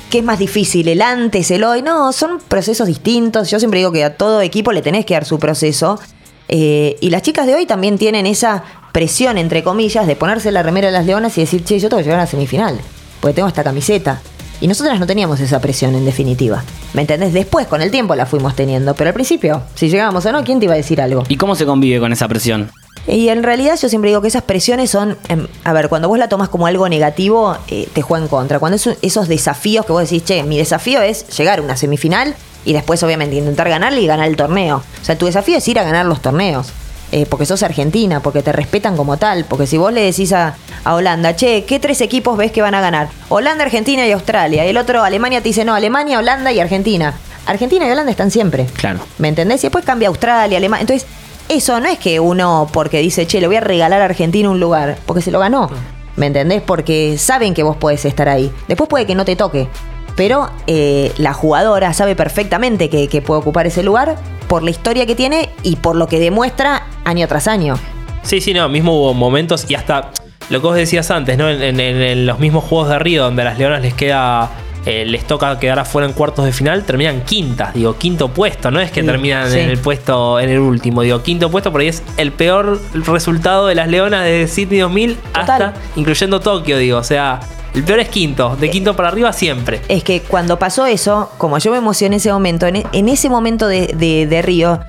[0.09, 1.81] ¿Qué es más difícil, el antes, el hoy?
[1.81, 3.49] No, son procesos distintos.
[3.49, 5.99] Yo siempre digo que a todo equipo le tenés que dar su proceso.
[6.47, 10.63] Eh, y las chicas de hoy también tienen esa presión, entre comillas, de ponerse la
[10.63, 12.79] remera de las leonas y decir, che, yo tengo que llegar a la semifinal,
[13.19, 14.21] porque tengo esta camiseta.
[14.61, 16.63] Y nosotras no teníamos esa presión, en definitiva.
[16.93, 17.33] ¿Me entendés?
[17.33, 18.95] Después, con el tiempo, la fuimos teniendo.
[18.95, 21.23] Pero al principio, si llegábamos o no, ¿quién te iba a decir algo?
[21.27, 22.71] ¿Y cómo se convive con esa presión?
[23.07, 26.17] Y en realidad yo siempre digo que esas presiones son, em, a ver, cuando vos
[26.17, 28.57] la tomas como algo negativo, eh, te juega en contra.
[28.59, 31.77] Cuando es un- esos desafíos que vos decís, che, mi desafío es llegar a una
[31.77, 34.77] semifinal y después obviamente intentar ganarle y ganar el torneo.
[35.01, 36.69] O sea, tu desafío es ir a ganar los torneos.
[37.15, 39.45] Eh, porque sos argentina, porque te respetan como tal.
[39.45, 42.75] Porque si vos le decís a, a Holanda, che, ¿qué tres equipos ves que van
[42.75, 43.07] a ganar?
[43.29, 44.65] Holanda, Argentina y Australia.
[44.65, 47.13] Y el otro, Alemania, te dice, no, Alemania, Holanda y Argentina.
[47.45, 48.65] Argentina y Holanda están siempre.
[48.65, 48.99] Claro.
[49.17, 49.63] ¿Me entendés?
[49.63, 50.81] Y después cambia Australia, Alemania.
[50.81, 51.07] Entonces,
[51.47, 54.59] eso no es que uno, porque dice, che, le voy a regalar a Argentina un
[54.59, 55.69] lugar, porque se lo ganó.
[56.17, 56.63] ¿Me entendés?
[56.63, 58.51] Porque saben que vos podés estar ahí.
[58.67, 59.69] Después puede que no te toque.
[60.17, 64.17] Pero eh, la jugadora sabe perfectamente que, que puede ocupar ese lugar
[64.55, 67.77] por la historia que tiene y por lo que demuestra año tras año.
[68.21, 70.11] Sí, sí, no, mismo hubo momentos y hasta
[70.49, 71.49] lo que vos decías antes, ¿no?
[71.49, 74.49] En, los mismos Juegos de Río, donde a las Leonas les queda.
[74.85, 78.79] Eh, les toca quedar afuera en cuartos de final, terminan quintas, digo, quinto puesto, no
[78.79, 79.59] es que Sí, terminan sí.
[79.59, 83.67] en el puesto, en el último, digo, quinto puesto, por ahí es el peor resultado
[83.67, 87.39] de las Leonas de Sydney 2000 hasta, incluyendo Tokio, digo, o sea,
[87.73, 89.81] el peor es quinto, de quinto para arriba siempre.
[89.89, 93.09] Es que cuando pasó eso, como yo me emocioné en ese momento, en, e- en
[93.09, 94.79] ese momento de, de- de Río,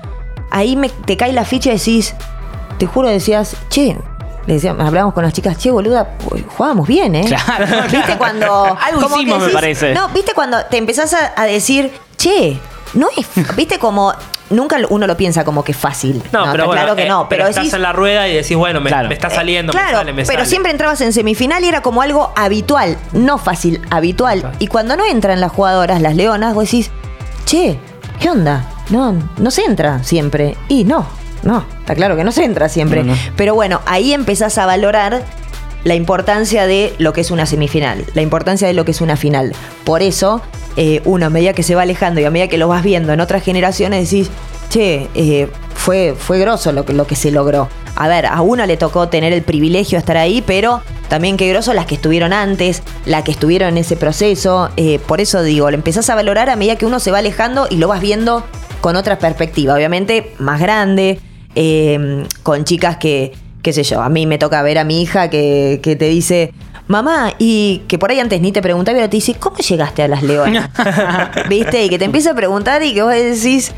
[0.51, 2.15] ahí me, te cae la ficha y decís,
[2.77, 3.97] te juro, decías, che,
[4.47, 6.15] le decíamos, hablábamos con las chicas, che, boluda,
[6.55, 7.25] jugábamos bien, ¿eh?
[7.27, 8.77] Claro, ¿Viste cuando.
[8.81, 9.93] Algo como hicimos, me parece.
[9.93, 12.57] No, ¿viste cuando te empezás a, a decir, che,
[12.93, 14.13] no es, viste como
[14.49, 16.23] nunca uno lo piensa como que es fácil.
[16.31, 18.35] No, pero bueno, claro que eh, no, pero, pero, estás decís, en la rueda y
[18.35, 19.09] decís, bueno, me, Claro.
[19.09, 20.49] me está eh, saliendo, me claro, sale, me pero sale.
[20.49, 24.39] siempre entrabas en semifinal y era como algo habitual, no fácil, habitual.
[24.41, 24.55] Claro.
[24.59, 26.91] Y cuando no entran las jugadoras, las leonas, vos decís,
[27.45, 27.77] che,
[28.19, 28.63] ¿qué onda?
[28.89, 30.55] No, no se entra siempre.
[30.69, 31.05] Y no,
[31.43, 33.03] no, está claro que no se entra siempre.
[33.03, 33.19] No, no.
[33.35, 35.23] Pero bueno, ahí empezás a valorar
[35.83, 39.15] la importancia de lo que es una semifinal, la importancia de lo que es una
[39.15, 39.53] final.
[39.85, 40.41] Por eso,
[40.75, 43.13] eh, uno a medida que se va alejando y a medida que lo vas viendo
[43.13, 44.29] en otras generaciones, decís,
[44.69, 47.69] che, eh, fue, fue grosso lo que, lo que se logró.
[47.95, 51.47] A ver, a uno le tocó tener el privilegio de estar ahí, pero también qué
[51.49, 54.69] grosso las que estuvieron antes, las que estuvieron en ese proceso.
[54.77, 57.67] Eh, por eso digo, lo empezás a valorar a medida que uno se va alejando
[57.69, 58.45] y lo vas viendo
[58.81, 59.73] con otra perspectiva.
[59.73, 61.19] Obviamente, más grande,
[61.59, 65.27] eh, con chicas que, qué sé yo, a mí me toca ver a mi hija
[65.31, 66.53] que, que te dice,
[66.87, 70.07] mamá, y que por ahí antes ni te preguntaba, pero te dice, ¿cómo llegaste a
[70.07, 70.69] las leonas?
[71.49, 71.83] ¿Viste?
[71.83, 73.73] Y que te empieza a preguntar y que vos decís,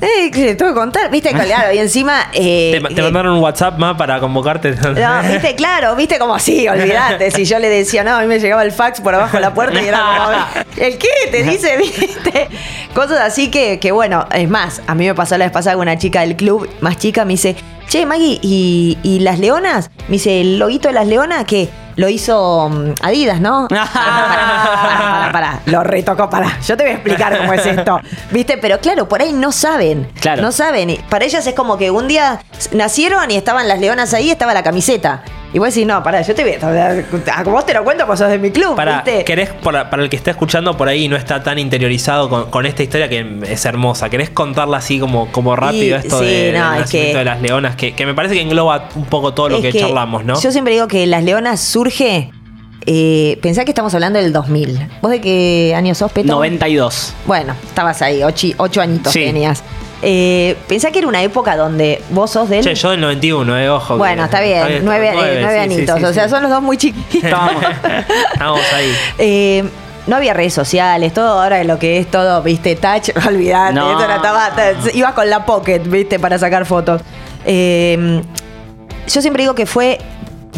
[0.00, 1.10] eh, ¿qué te tengo que contar?
[1.10, 1.30] ¿Viste?
[1.30, 2.28] Claro, y encima...
[2.34, 4.72] eh, Te, te mandaron un WhatsApp más para convocarte.
[4.72, 7.30] no, viste, claro, viste como sí, olvídate.
[7.30, 9.54] Si yo le decía, no, a mí me llegaba el fax por abajo de la
[9.54, 11.08] puerta y era como, ¿el qué?
[11.30, 12.48] Te dice, viste.
[12.94, 15.82] Cosas así que, que bueno, es más, a mí me pasó la vez pasada con
[15.82, 17.56] una chica del club, más chica, me dice,
[17.88, 19.90] che, Maggie, ¿y, y las leonas?
[20.08, 23.68] Me dice, ¿el loguito de las leonas que lo hizo mm, Adidas, ¿no?
[23.68, 25.60] Pará, pará, pará, pará.
[25.66, 26.58] Lo retocó, pará.
[26.66, 28.00] Yo te voy a explicar cómo es esto.
[28.30, 28.58] ¿Viste?
[28.58, 30.10] Pero claro, por ahí no saben.
[30.20, 30.42] Claro.
[30.42, 30.98] No saben.
[31.08, 32.40] Para ellas es como que un día
[32.72, 35.22] nacieron y estaban las leonas ahí, estaba la camiseta.
[35.54, 37.38] Y vos decís, no, pará, yo te voy a.
[37.38, 39.24] a- Vos te lo cuento, pues sos de mi club, Para, ¿viste?
[39.24, 42.50] ¿querés, para, para el que está escuchando por ahí y no está tan interiorizado con,
[42.50, 46.24] con esta historia que es hermosa, ¿querés contarla así como, como rápido Y- esto sí,
[46.24, 47.76] de, del no, es que- de las leonas?
[47.76, 50.40] Que, que me parece que engloba un poco todo lo Es que, charlamos, ¿no?
[50.40, 52.30] Yo siempre digo que Las Leonas surge.
[52.86, 54.88] Eh, pensá que estamos hablando del 2000.
[55.00, 56.32] ¿Vos de qué año sos, Peto?
[56.32, 57.14] 92.
[57.26, 59.20] Bueno, estabas ahí, ocho, ocho añitos Sí.
[59.24, 59.62] tenías.
[60.02, 62.62] Eh, pensá que era una época donde vos sos del.
[62.62, 63.94] Che, yo del 91, eh, ojo.
[63.94, 65.98] que- bueno, está bien, nueve, eh, nueve sí, añitos.
[65.98, 66.30] sí, o sea, sí.
[66.30, 67.24] son los dos muy chiquitos.
[67.24, 67.62] Estábamos.
[68.34, 68.92] Estamos ahí.
[69.18, 69.64] Eh,
[70.06, 73.72] no había redes sociales, todo ahora lo que es todo, viste, touch, olvidate.
[73.72, 73.92] No.
[73.92, 77.00] esto era- estaba- te- ibas con la pocket, viste, para sacar fotos.
[77.46, 78.20] Eh,
[79.08, 79.98] yo siempre digo que fue.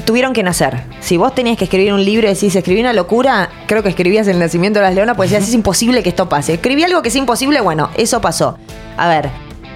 [0.06, 0.84] Tuvieron que nacer.
[1.00, 4.28] Si vos tenías que escribir un libro y decís, escribí una locura, creo que escribías
[4.28, 6.54] El nacimiento de las leonas, pues decías, es imposible que esto pase.
[6.54, 8.56] Escribí algo que es imposible, bueno, eso pasó.
[8.96, 9.30] A ver,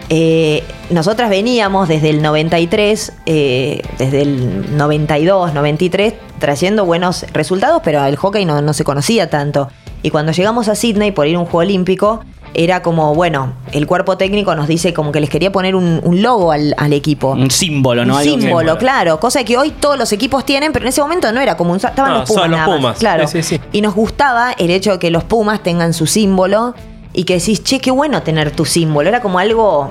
[0.09, 8.05] eh, nosotras veníamos desde el 93, eh, desde el 92, 93, trayendo buenos resultados, pero
[8.05, 9.69] el hockey no, no se conocía tanto.
[10.03, 13.87] Y cuando llegamos a Sydney por ir a un juego olímpico, era como, bueno, el
[13.87, 17.31] cuerpo técnico nos dice como que les quería poner un, un logo al, al equipo.
[17.33, 18.17] Un símbolo, ¿no?
[18.17, 19.21] Un símbolo, claro.
[19.21, 21.77] Cosa que hoy todos los equipos tienen, pero en ese momento no era como un.
[21.77, 22.43] Estaban No, los Pumas.
[22.43, 22.99] son los nada más, Pumas.
[22.99, 23.27] Claro.
[23.29, 23.61] Sí, sí.
[23.73, 26.75] Y nos gustaba el hecho de que los Pumas tengan su símbolo
[27.13, 29.09] y que decís, che, qué bueno tener tu símbolo.
[29.09, 29.91] Era como algo.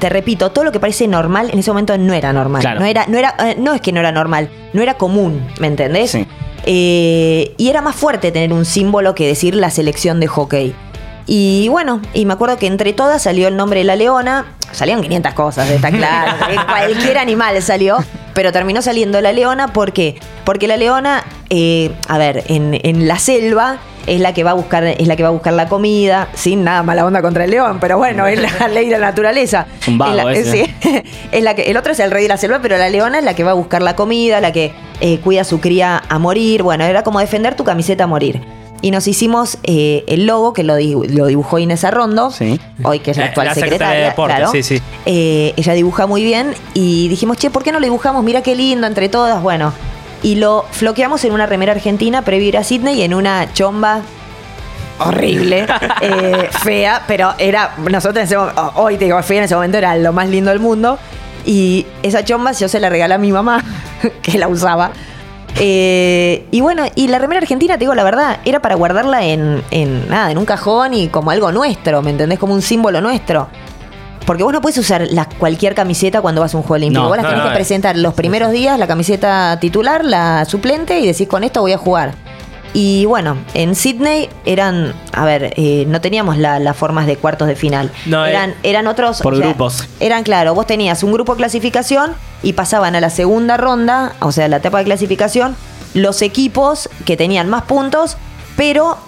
[0.00, 2.60] Te repito, todo lo que parece normal en ese momento no era normal.
[2.60, 2.80] Claro.
[2.80, 5.68] No era, no era, eh, no es que no era normal, no era común, ¿me
[5.68, 6.10] entendés?
[6.10, 6.26] Sí.
[6.66, 10.74] Eh, y era más fuerte tener un símbolo que decir la selección de hockey.
[11.26, 14.44] Y bueno, y me acuerdo que entre todas salió el nombre de la leona.
[14.72, 16.32] Salieron 500 cosas, está claro.
[16.66, 17.98] cualquier animal salió.
[18.34, 20.16] Pero terminó saliendo la leona, ¿por qué?
[20.44, 24.54] Porque la leona, eh, a ver, en, en la selva es la que va a
[24.54, 27.52] buscar, es la que va a buscar la comida, sin nada mala onda contra el
[27.52, 29.66] león, pero bueno, es la ley de la naturaleza.
[29.86, 30.66] Un vago la- ese.
[30.82, 33.18] sí, es la que, el otro es el rey de la selva, pero la leona
[33.20, 36.02] es la que va a buscar la comida, la que eh, cuida a su cría
[36.08, 36.64] a morir.
[36.64, 38.40] Bueno, era como defender tu camiseta a morir.
[38.84, 42.60] Y nos hicimos eh, el logo que lo, di- lo dibujó Inés Arrondo, Sí.
[42.82, 44.00] hoy que es la La- actual la secretaria secretaria.
[44.04, 44.52] de Deportes, claro.
[44.52, 44.82] sí, sí.
[45.06, 48.22] Eh, ella dibuja muy bien y dijimos, che, ¿por qué no lo dibujamos?
[48.22, 49.42] Mira qué lindo entre todas.
[49.42, 49.72] Bueno,
[50.22, 53.50] y lo floqueamos en una remera argentina previo a ir a Sydney y en una
[53.54, 54.02] chomba
[54.98, 55.66] horrible,
[56.02, 59.78] eh, fea, pero era, nosotros en ese momento, hoy te digo fea, en ese momento
[59.78, 60.98] era lo más lindo del mundo.
[61.46, 63.62] Y esa chomba yo se la regalé a mi mamá,
[64.22, 64.92] que la usaba.
[65.60, 69.62] Eh, y bueno, y la remera argentina, te digo la verdad, era para guardarla en,
[69.70, 72.38] en nada, en un cajón y como algo nuestro, ¿me entendés?
[72.38, 73.48] Como un símbolo nuestro.
[74.26, 77.02] Porque vos no puedes usar la, cualquier camiseta cuando vas a un juego olímpico.
[77.02, 80.44] No, vos las no, tenés no, que presentar los primeros días, la camiseta titular, la
[80.46, 82.23] suplente, y decís con esto voy a jugar.
[82.76, 87.46] Y bueno, en Sydney eran, a ver, eh, no teníamos la- las formas de cuartos
[87.46, 87.90] de final.
[88.04, 89.20] No, eh, eran, eran otros.
[89.22, 89.86] por grupos.
[90.00, 94.32] Eran, claro, vos tenías un grupo de clasificación y pasaban a la segunda ronda, o
[94.32, 95.54] sea, la etapa de clasificación,
[95.94, 98.16] los equipos que tenían más puntos,
[98.56, 98.98] pero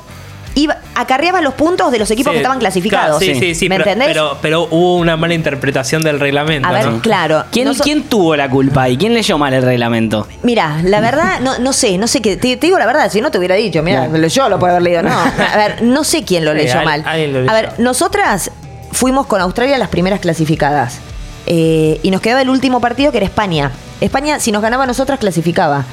[0.57, 3.19] iba, acarreaba los puntos de los equipos Sí, que estaban clasificados.
[3.19, 3.69] claro, sí, sí, sí.
[3.69, 4.09] ¿Me pero, entendés?
[4.09, 6.66] Pero, pero hubo una mala interpretación del reglamento.
[6.69, 7.01] a ver, ¿no?
[7.01, 7.45] claro.
[7.53, 8.97] ¿Quién, noso- ¿Quién tuvo la culpa ahí?
[8.97, 10.27] ¿Quién leyó mal el reglamento?
[10.42, 12.37] Mira, la verdad, no, no sé, no sé qué.
[12.37, 14.83] Te, te digo la verdad, si no te hubiera dicho, mira, yo lo puedo haber
[14.83, 15.03] leído.
[15.03, 15.11] No,
[15.53, 17.03] a ver, no sé quién lo leyó al- mal.
[17.07, 17.51] alguien lo leyó.
[17.51, 18.51] A ver, nosotras
[18.92, 20.99] fuimos con Australia las primeras clasificadas.
[21.49, 23.71] Eh, y nos quedaba el último partido que era España.
[24.01, 25.85] España, si nos ganaba a nosotras, clasificaba.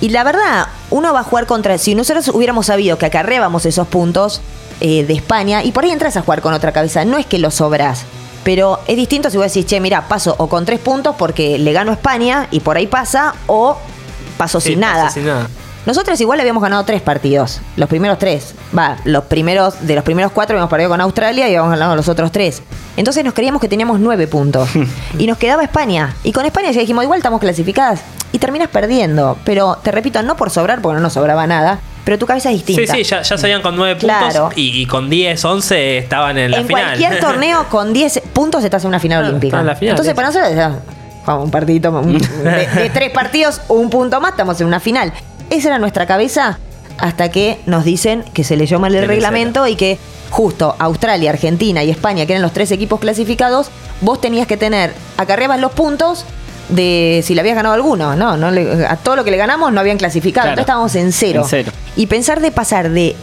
[0.00, 1.78] Y la verdad, uno va a jugar contra.
[1.78, 4.40] Si nosotros hubiéramos sabido que acarreábamos esos puntos
[4.80, 7.38] eh, de España, y por ahí entras a jugar con otra cabeza, no es que
[7.38, 8.04] lo sobras.
[8.44, 11.72] Pero es distinto si vos decís, che, mira, paso o con tres puntos porque le
[11.72, 13.76] gano a España y por ahí pasa, o
[14.36, 15.10] paso Sí, sin pasa nada.
[15.10, 15.48] sin nada.
[15.86, 17.60] Nosotros igual habíamos ganado tres partidos.
[17.76, 18.54] Los primeros tres.
[18.76, 22.08] Va, los primeros, de los primeros cuatro habíamos perdido con Australia y habíamos ganado los
[22.08, 22.60] otros tres.
[22.96, 24.68] Entonces nos creíamos que teníamos nueve puntos.
[25.18, 26.14] y nos quedaba España.
[26.22, 28.00] Y con España ya dijimos, igual estamos clasificadas.
[28.36, 29.38] Y terminas perdiendo.
[29.44, 31.78] Pero te repito, no por sobrar, porque no nos sobraba nada.
[32.04, 32.94] Pero tu cabeza es Sí, distinta.
[32.94, 34.26] sí, ya, ya salían con 9 Claro.
[34.44, 36.84] puntos y, y con 10, 11 estaban en la en final.
[36.84, 39.56] cualquier torneo con 10 puntos estás en una final Claro, olímpica.
[39.56, 40.14] está en la final, Entonces sí.
[40.14, 40.82] para nosotros
[41.42, 45.12] un partidito, un- de, de tres partidos, un punto más, estamos en una final.
[45.50, 46.58] Esa era nuestra cabeza
[46.98, 49.98] hasta que nos dicen que se leyó mal el reglamento y que
[50.30, 53.70] justo Australia, Argentina y España, que eran los tres equipos clasificados,
[54.02, 56.24] vos tenías que tener, acarreabas los puntos
[56.68, 59.72] de si le habías ganado alguno, no, no le- a todo lo que le ganamos
[59.72, 60.60] no habían clasificado, Claro.
[60.60, 61.42] entonces estábamos en cero.
[61.42, 61.72] En cero.
[61.96, 63.14] Y pensar de pasar de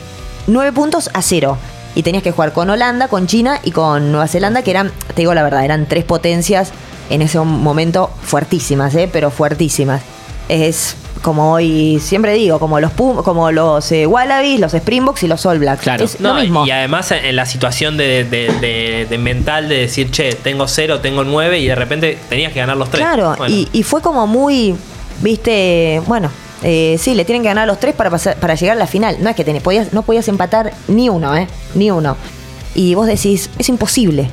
[0.48, 1.58] 9 puntos a cero.
[1.96, 5.22] Y tenías que jugar con Holanda, con China y con Nueva Zelanda, que eran, te
[5.22, 6.72] digo la verdad, eran tres potencias
[7.10, 9.10] en ese momento fuertísimas, ¿eh?
[9.12, 10.02] pero fuertísimas.
[10.50, 15.28] Es como hoy siempre digo, como los Pum- como los eh, Wallabies, los Springboks y
[15.28, 15.82] los All Blacks.
[15.82, 16.04] Claro.
[16.06, 16.68] Es No, lo mismo.
[16.68, 21.00] Y además en la situación de, de- de- de mental de decir, che, tengo 0,
[21.00, 23.02] tengo 9 y de repente tenías que ganar los 3.
[23.04, 24.76] Claro, y, y fue como muy,
[25.22, 26.30] viste, bueno,
[26.62, 29.18] eh, sí, le tienen que ganar los tres para pasar, para llegar a la final.
[29.20, 31.48] No es que tenés, podías, no podías empatar ni uno, ¿eh?
[31.76, 32.16] Ni uno.
[32.76, 34.30] Y vos decís, es imposible.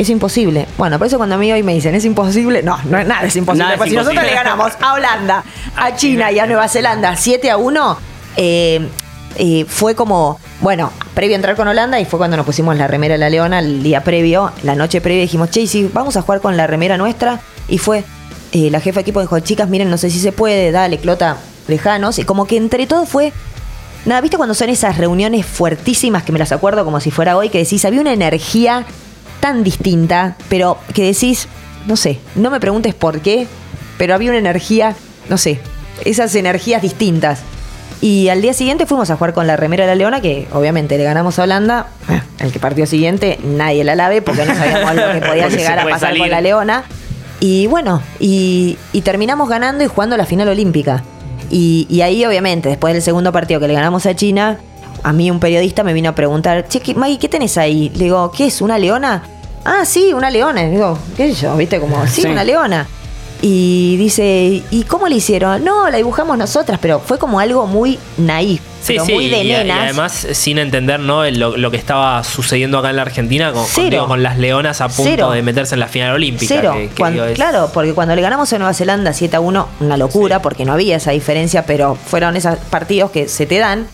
[0.00, 0.66] Es imposible.
[0.78, 2.62] Bueno, por eso cuando a mí hoy me dicen, es imposible.
[2.62, 3.64] No, no es nada, es imposible.
[3.64, 4.50] Nada es Porque si nosotros le imposible.
[4.50, 5.44] ganamos a Holanda,
[5.76, 7.98] a China y a Nueva Zelanda 7 a 1,
[8.38, 8.88] eh,
[9.36, 12.86] eh, fue como, bueno, previo a entrar con Holanda y fue cuando nos pusimos la
[12.86, 16.16] remera de la Leona el día previo, la noche previa, dijimos, che, ¿y si vamos
[16.16, 17.40] a jugar con la remera nuestra.
[17.68, 18.02] Y fue,
[18.52, 21.36] eh, la jefa de equipo dijo, chicas, miren, no sé si se puede, dale, Clota,
[21.68, 22.18] dejanos.
[22.18, 23.34] Y como que entre todo fue
[24.06, 27.50] Nada, ¿viste cuando son esas reuniones fuertísimas que me las acuerdo como si fuera hoy?
[27.50, 28.86] Que decís, había una energía
[29.40, 31.48] tan distinta, pero que decís,
[31.86, 33.46] no sé, no me preguntes por qué,
[33.98, 34.94] pero había una energía,
[35.28, 35.60] no sé,
[36.04, 37.40] esas energías distintas.
[38.02, 40.96] Y al día siguiente fuimos a jugar con la remera de la Leona, que obviamente
[40.96, 41.88] le ganamos a Holanda.
[42.38, 45.84] El que partió siguiente, nadie la lave, porque no sabíamos lo que podía llegar a
[45.84, 46.22] pasar salir.
[46.22, 46.84] con la Leona.
[47.40, 51.02] Y bueno, y, y terminamos ganando y jugando la final olímpica.
[51.50, 54.58] Y, y ahí, obviamente, después del segundo partido que le ganamos a China,
[55.02, 57.90] a mí un periodista me vino a preguntar, che, ¿qué- Maggie, ¿qué tenés ahí?
[57.94, 58.60] Le digo, ¿qué es?
[58.60, 59.22] ¿Una leona?
[59.64, 60.62] Ah, sí, una leona.
[60.64, 61.56] Y digo, ¿qué sé yo?
[61.56, 61.78] ¿Viste?
[61.80, 62.28] Como, sí, Sí.
[62.28, 62.86] una leona.
[63.42, 65.64] Y dice, ¿y cómo le hicieron?
[65.64, 69.42] No, la dibujamos nosotras, pero fue como algo muy naif, Sí, pero sí, muy de
[69.44, 69.80] y, a- y nenas.
[69.84, 71.24] además sin entender ¿no?
[71.30, 73.84] lo, lo que estaba sucediendo acá en la Argentina con, Cero.
[73.84, 75.30] contigo, con las leonas a punto Cero.
[75.30, 76.54] de meterse en la final olímpica.
[76.54, 76.74] Cero.
[76.76, 79.40] que- que Cuan- digo, es- Claro, porque cuando le ganamos a Nueva Zelanda 7 a
[79.40, 83.56] 1, una locura, porque no había esa diferencia, pero fueron esos partidos que se te
[83.58, 83.86] dan.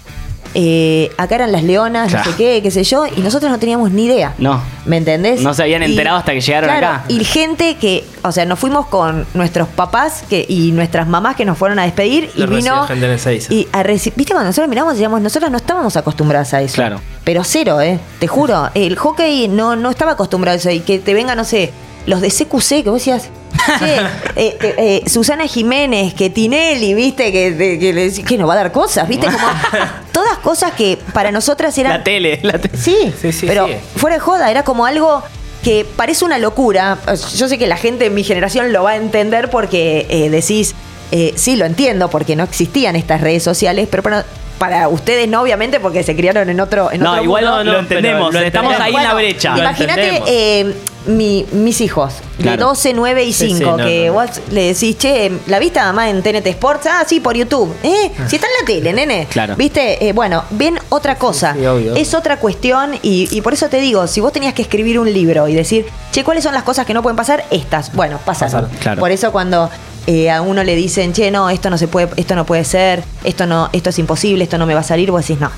[0.59, 2.25] Eh, acá eran las leonas, Claro.
[2.25, 4.33] no sé qué, qué sé yo, y nosotros no teníamos ni idea.
[4.39, 4.63] No.
[4.87, 5.43] ¿Me entendés?
[5.43, 7.05] No se habían enterado hasta que llegaron claro, acá.
[7.09, 11.45] Y gente que, o sea, nos fuimos con nuestros papás que, y nuestras mamás que
[11.45, 12.87] nos fueron a despedir y Los vino.
[12.87, 13.53] gente en Ezeiza.
[13.53, 16.77] Y a ¿Viste cuando nosotros miramos y decíamos, nosotros no estábamos acostumbradas a eso?
[16.77, 17.01] Claro.
[17.23, 17.99] Pero cero, ¿eh?
[18.19, 18.71] Te juro.
[18.75, 20.71] El hockey no, no estaba acostumbrado a eso.
[20.71, 21.71] Y que te venga, no sé,
[22.07, 23.29] los de CQC, que vos decías.
[23.79, 23.97] che,
[24.37, 28.53] eh, te- eh, Susana Jiménez, que Tinelli, viste, que, que, le decís, que nos va
[28.55, 29.47] a dar cosas, viste, como
[30.13, 32.77] todas cosas que para nosotras eran La tele, la tele.
[32.79, 33.75] Sí, Sí, sí, pero sí.
[33.97, 35.23] fuera de joda, era como algo
[35.63, 36.97] que parece una locura.
[37.37, 40.75] Yo sé que la gente de mi generación lo va a entender porque eh, decís,
[41.13, 44.25] eh, sí, lo entiendo, porque no existían estas redes sociales, pero para,
[44.59, 47.65] para ustedes no, obviamente, porque se criaron en otro, en No, otro igual mundo.
[47.65, 48.29] lo, lo entendemos.
[48.31, 49.55] pero lo estamos ahí en la brecha.
[49.57, 50.75] Imagínate eh,
[51.07, 52.67] mi- mis hijos, de Claro.
[52.69, 54.21] 12, 9 y Sí, 5, sí, no, que no, no.
[54.21, 56.87] vos le decís, che, ¿la viste mamá en TNT Sports?
[56.91, 57.73] Ah, sí, por YouTube.
[57.85, 58.11] ¿Eh?
[58.27, 59.27] Si está en la tele, nene.
[59.31, 59.55] Claro.
[59.57, 60.09] ¿Viste?
[60.09, 61.55] Eh, bueno, ven otra cosa.
[61.55, 61.95] sí, obvio.
[61.95, 65.13] Es otra cuestión y, y por eso te digo, si vos tenías que escribir un
[65.13, 67.45] libro y decir, che, ¿cuáles son las cosas que no pueden pasar?
[67.51, 67.93] Estas.
[67.93, 68.63] Bueno, pasaron.
[68.63, 69.01] Pasaron, claro.
[69.01, 69.71] Por eso cuando
[70.07, 73.03] eh, a uno le dicen, che, no, esto no se puede, esto no puede ser,
[73.25, 75.51] esto no, esto es imposible, esto no me va a salir, vos decís, no.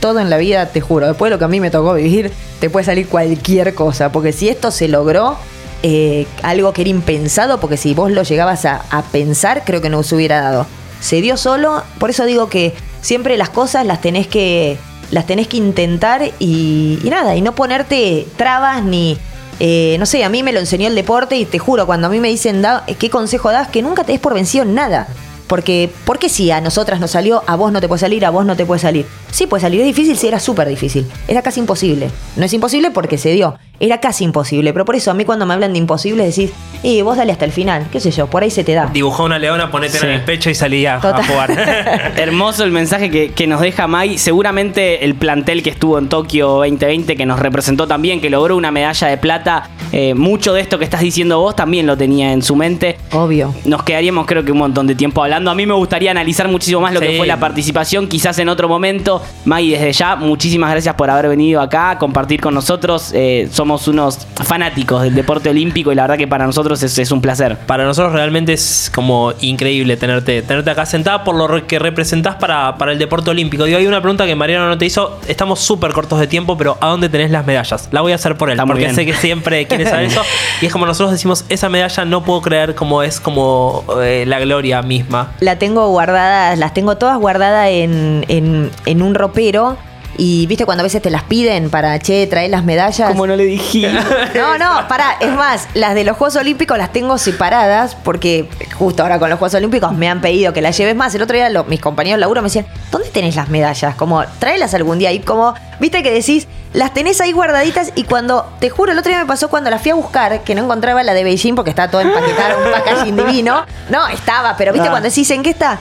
[0.00, 2.30] Todo en la vida, te juro, después de lo que a mí me tocó vivir,
[2.60, 4.12] te puede salir cualquier cosa.
[4.12, 5.36] Porque si esto se logró,
[5.82, 10.02] eh, algo que era impensado, porque si vos lo llegabas a, pensar, creo que no
[10.02, 10.66] se hubiera dado.
[11.00, 14.76] Se dio solo, por eso digo que siempre las cosas las tenés que,
[15.10, 19.18] las tenés que intentar y, y nada, y no ponerte trabas ni...
[19.60, 22.10] eh, no sé, a mí me lo enseñó el deporte y te juro, cuando a
[22.10, 22.62] mí me dicen,
[22.98, 23.68] ¿qué consejo das?
[23.68, 25.08] Que nunca te des por vencido en nada.
[25.48, 28.30] Porque, ¿por qué si a nosotras nos salió, a vos no te puede salir, a
[28.30, 29.06] vos no te puede salir?
[29.30, 31.06] Sí, puede salir, es difícil, sí, era súper difícil.
[31.26, 32.10] Era casi imposible.
[32.36, 33.58] No es imposible porque se dio.
[33.80, 34.72] Era casi imposible.
[34.72, 36.50] Pero por eso a mí cuando me hablan de imposible decís,
[36.82, 38.86] eh, vos dale hasta el final, qué sé yo, por ahí se te da.
[38.92, 40.06] Dibujó una leona, ponete Sí.
[40.06, 41.50] en el pecho y salí a, jugar.
[42.16, 44.18] Hermoso el mensaje que, que nos deja Mai.
[44.18, 48.70] Seguramente el plantel que estuvo en Tokio 2020, que nos representó también, que logró una
[48.70, 52.42] medalla de plata, eh, mucho de esto que estás diciendo vos también lo tenía en
[52.42, 52.98] su mente.
[53.12, 53.54] Obvio.
[53.64, 55.50] Nos quedaríamos creo que un montón de tiempo hablando.
[55.50, 58.68] A mí me gustaría analizar muchísimo más lo que fue la participación, quizás en otro
[58.68, 59.22] momento.
[59.44, 63.12] Mai, desde ya, muchísimas gracias por haber venido acá a compartir con nosotros.
[63.14, 67.12] Eh, somos unos fanáticos del deporte olímpico y la verdad que para nosotros es, es
[67.12, 67.58] un placer.
[67.66, 72.78] Para nosotros realmente es como increíble tenerte, tenerte acá sentada por lo que representás para,
[72.78, 73.64] para el deporte olímpico.
[73.64, 75.18] Digo, hay una pregunta que Mariano no te hizo.
[75.28, 77.90] Estamos súper cortos de tiempo, pero ¿a dónde tenés las medallas?
[77.92, 78.94] La voy a hacer por él, Está porque bien.
[78.94, 80.22] sé que siempre quiere saber eso.
[80.62, 84.40] Y es como nosotros decimos, esa medalla no puedo creer como es como eh, la
[84.40, 85.32] gloria misma.
[85.40, 89.76] La tengo guardada, las tengo todas guardadas en, en, en un ropero.
[90.20, 93.08] Y viste cuando a veces te las piden para, che, traer las medallas.
[93.08, 93.88] Como no le dije.
[94.34, 99.02] No, no, pará, es más, las de los Juegos Olímpicos las tengo separadas porque justo
[99.04, 101.14] ahora con los Juegos Olímpicos me han pedido que las lleves más.
[101.14, 103.94] El otro día lo- mis compañeros laburo me decían, ¿dónde tenés las medallas?
[103.94, 105.12] Como, tráelas algún día.
[105.12, 109.10] Y como, viste que decís, las tenés ahí guardaditas y cuando, te juro, el otro
[109.10, 111.70] día me pasó cuando las fui a buscar, que no encontraba la de Beijing porque
[111.70, 113.64] estaba todo empaquetado, un packaging divino.
[113.88, 114.90] No, estaba, pero viste Ah.
[114.90, 115.78] cuando decís, ¿en qué está?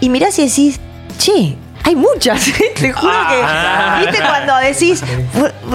[0.00, 0.80] Y mirás y decís,
[1.18, 1.56] che,
[1.90, 2.40] hay muchas.
[2.80, 3.98] Te juro Ah.
[4.00, 4.06] que.
[4.10, 5.02] ¿Viste cuando decís.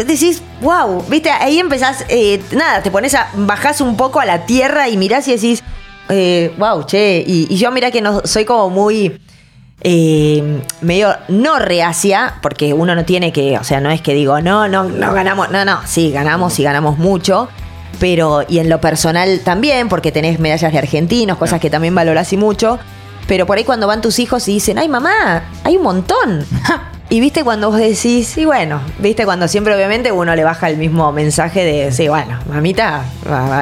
[0.05, 1.03] Decís, wow.
[1.07, 1.30] ¿Viste?
[1.30, 2.05] Ahí empezás.
[2.09, 3.30] eh, nada, te pones a.
[3.36, 5.63] Bajás un poco a la tierra y mirás y decís.
[6.09, 7.24] Eh, wow, che.
[7.26, 9.20] Y, y yo mirá que no soy como muy.
[9.82, 14.39] eh, medio no reacia, porque uno no tiene que, o sea, no es que digo,
[14.41, 17.49] no, no, no ganamos, no, no, sí, ganamos y ganamos mucho,
[17.99, 22.32] pero, y en lo personal también, porque tenés medallas de argentinos, cosas que también valorás
[22.34, 22.80] y mucho,
[23.28, 26.45] pero por ahí cuando van tus hijos y dicen, ay mamá, hay un montón.
[27.07, 30.78] Y viste cuando vos decís, y bueno, viste cuando siempre obviamente uno le baja el
[30.78, 33.03] mismo mensaje de, sí, bueno, mamita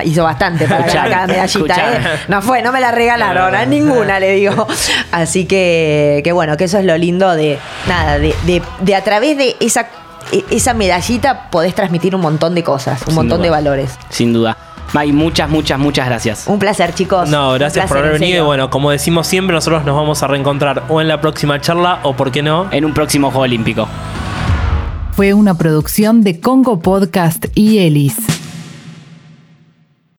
[0.05, 1.75] hizo bastante para cada medallita.
[1.93, 1.99] ¿eh?
[2.29, 4.65] No fue, no me la regalaron, a ninguna le digo.
[5.11, 9.03] Así que, que bueno, que eso es lo lindo de, nada, de, de, de a
[9.03, 9.87] través de esa,
[10.31, 13.43] e- esa medallita podés transmitir un montón de cosas, un Sin montón duda.
[13.43, 13.91] de valores.
[14.09, 14.55] Sin duda.
[14.93, 16.45] Mai, muchas, muchas, muchas gracias.
[16.47, 17.27] Un placer, chicos.
[17.29, 18.43] No, gracias por haber en venido.
[18.43, 21.99] Y bueno, como decimos siempre, nosotros nos vamos a reencontrar o en la próxima charla
[22.03, 22.67] o, ¿por qué no?
[22.71, 23.87] En un próximo Juego Olímpico.
[25.13, 28.32] Fue una producción de Congo Podcast y Elis.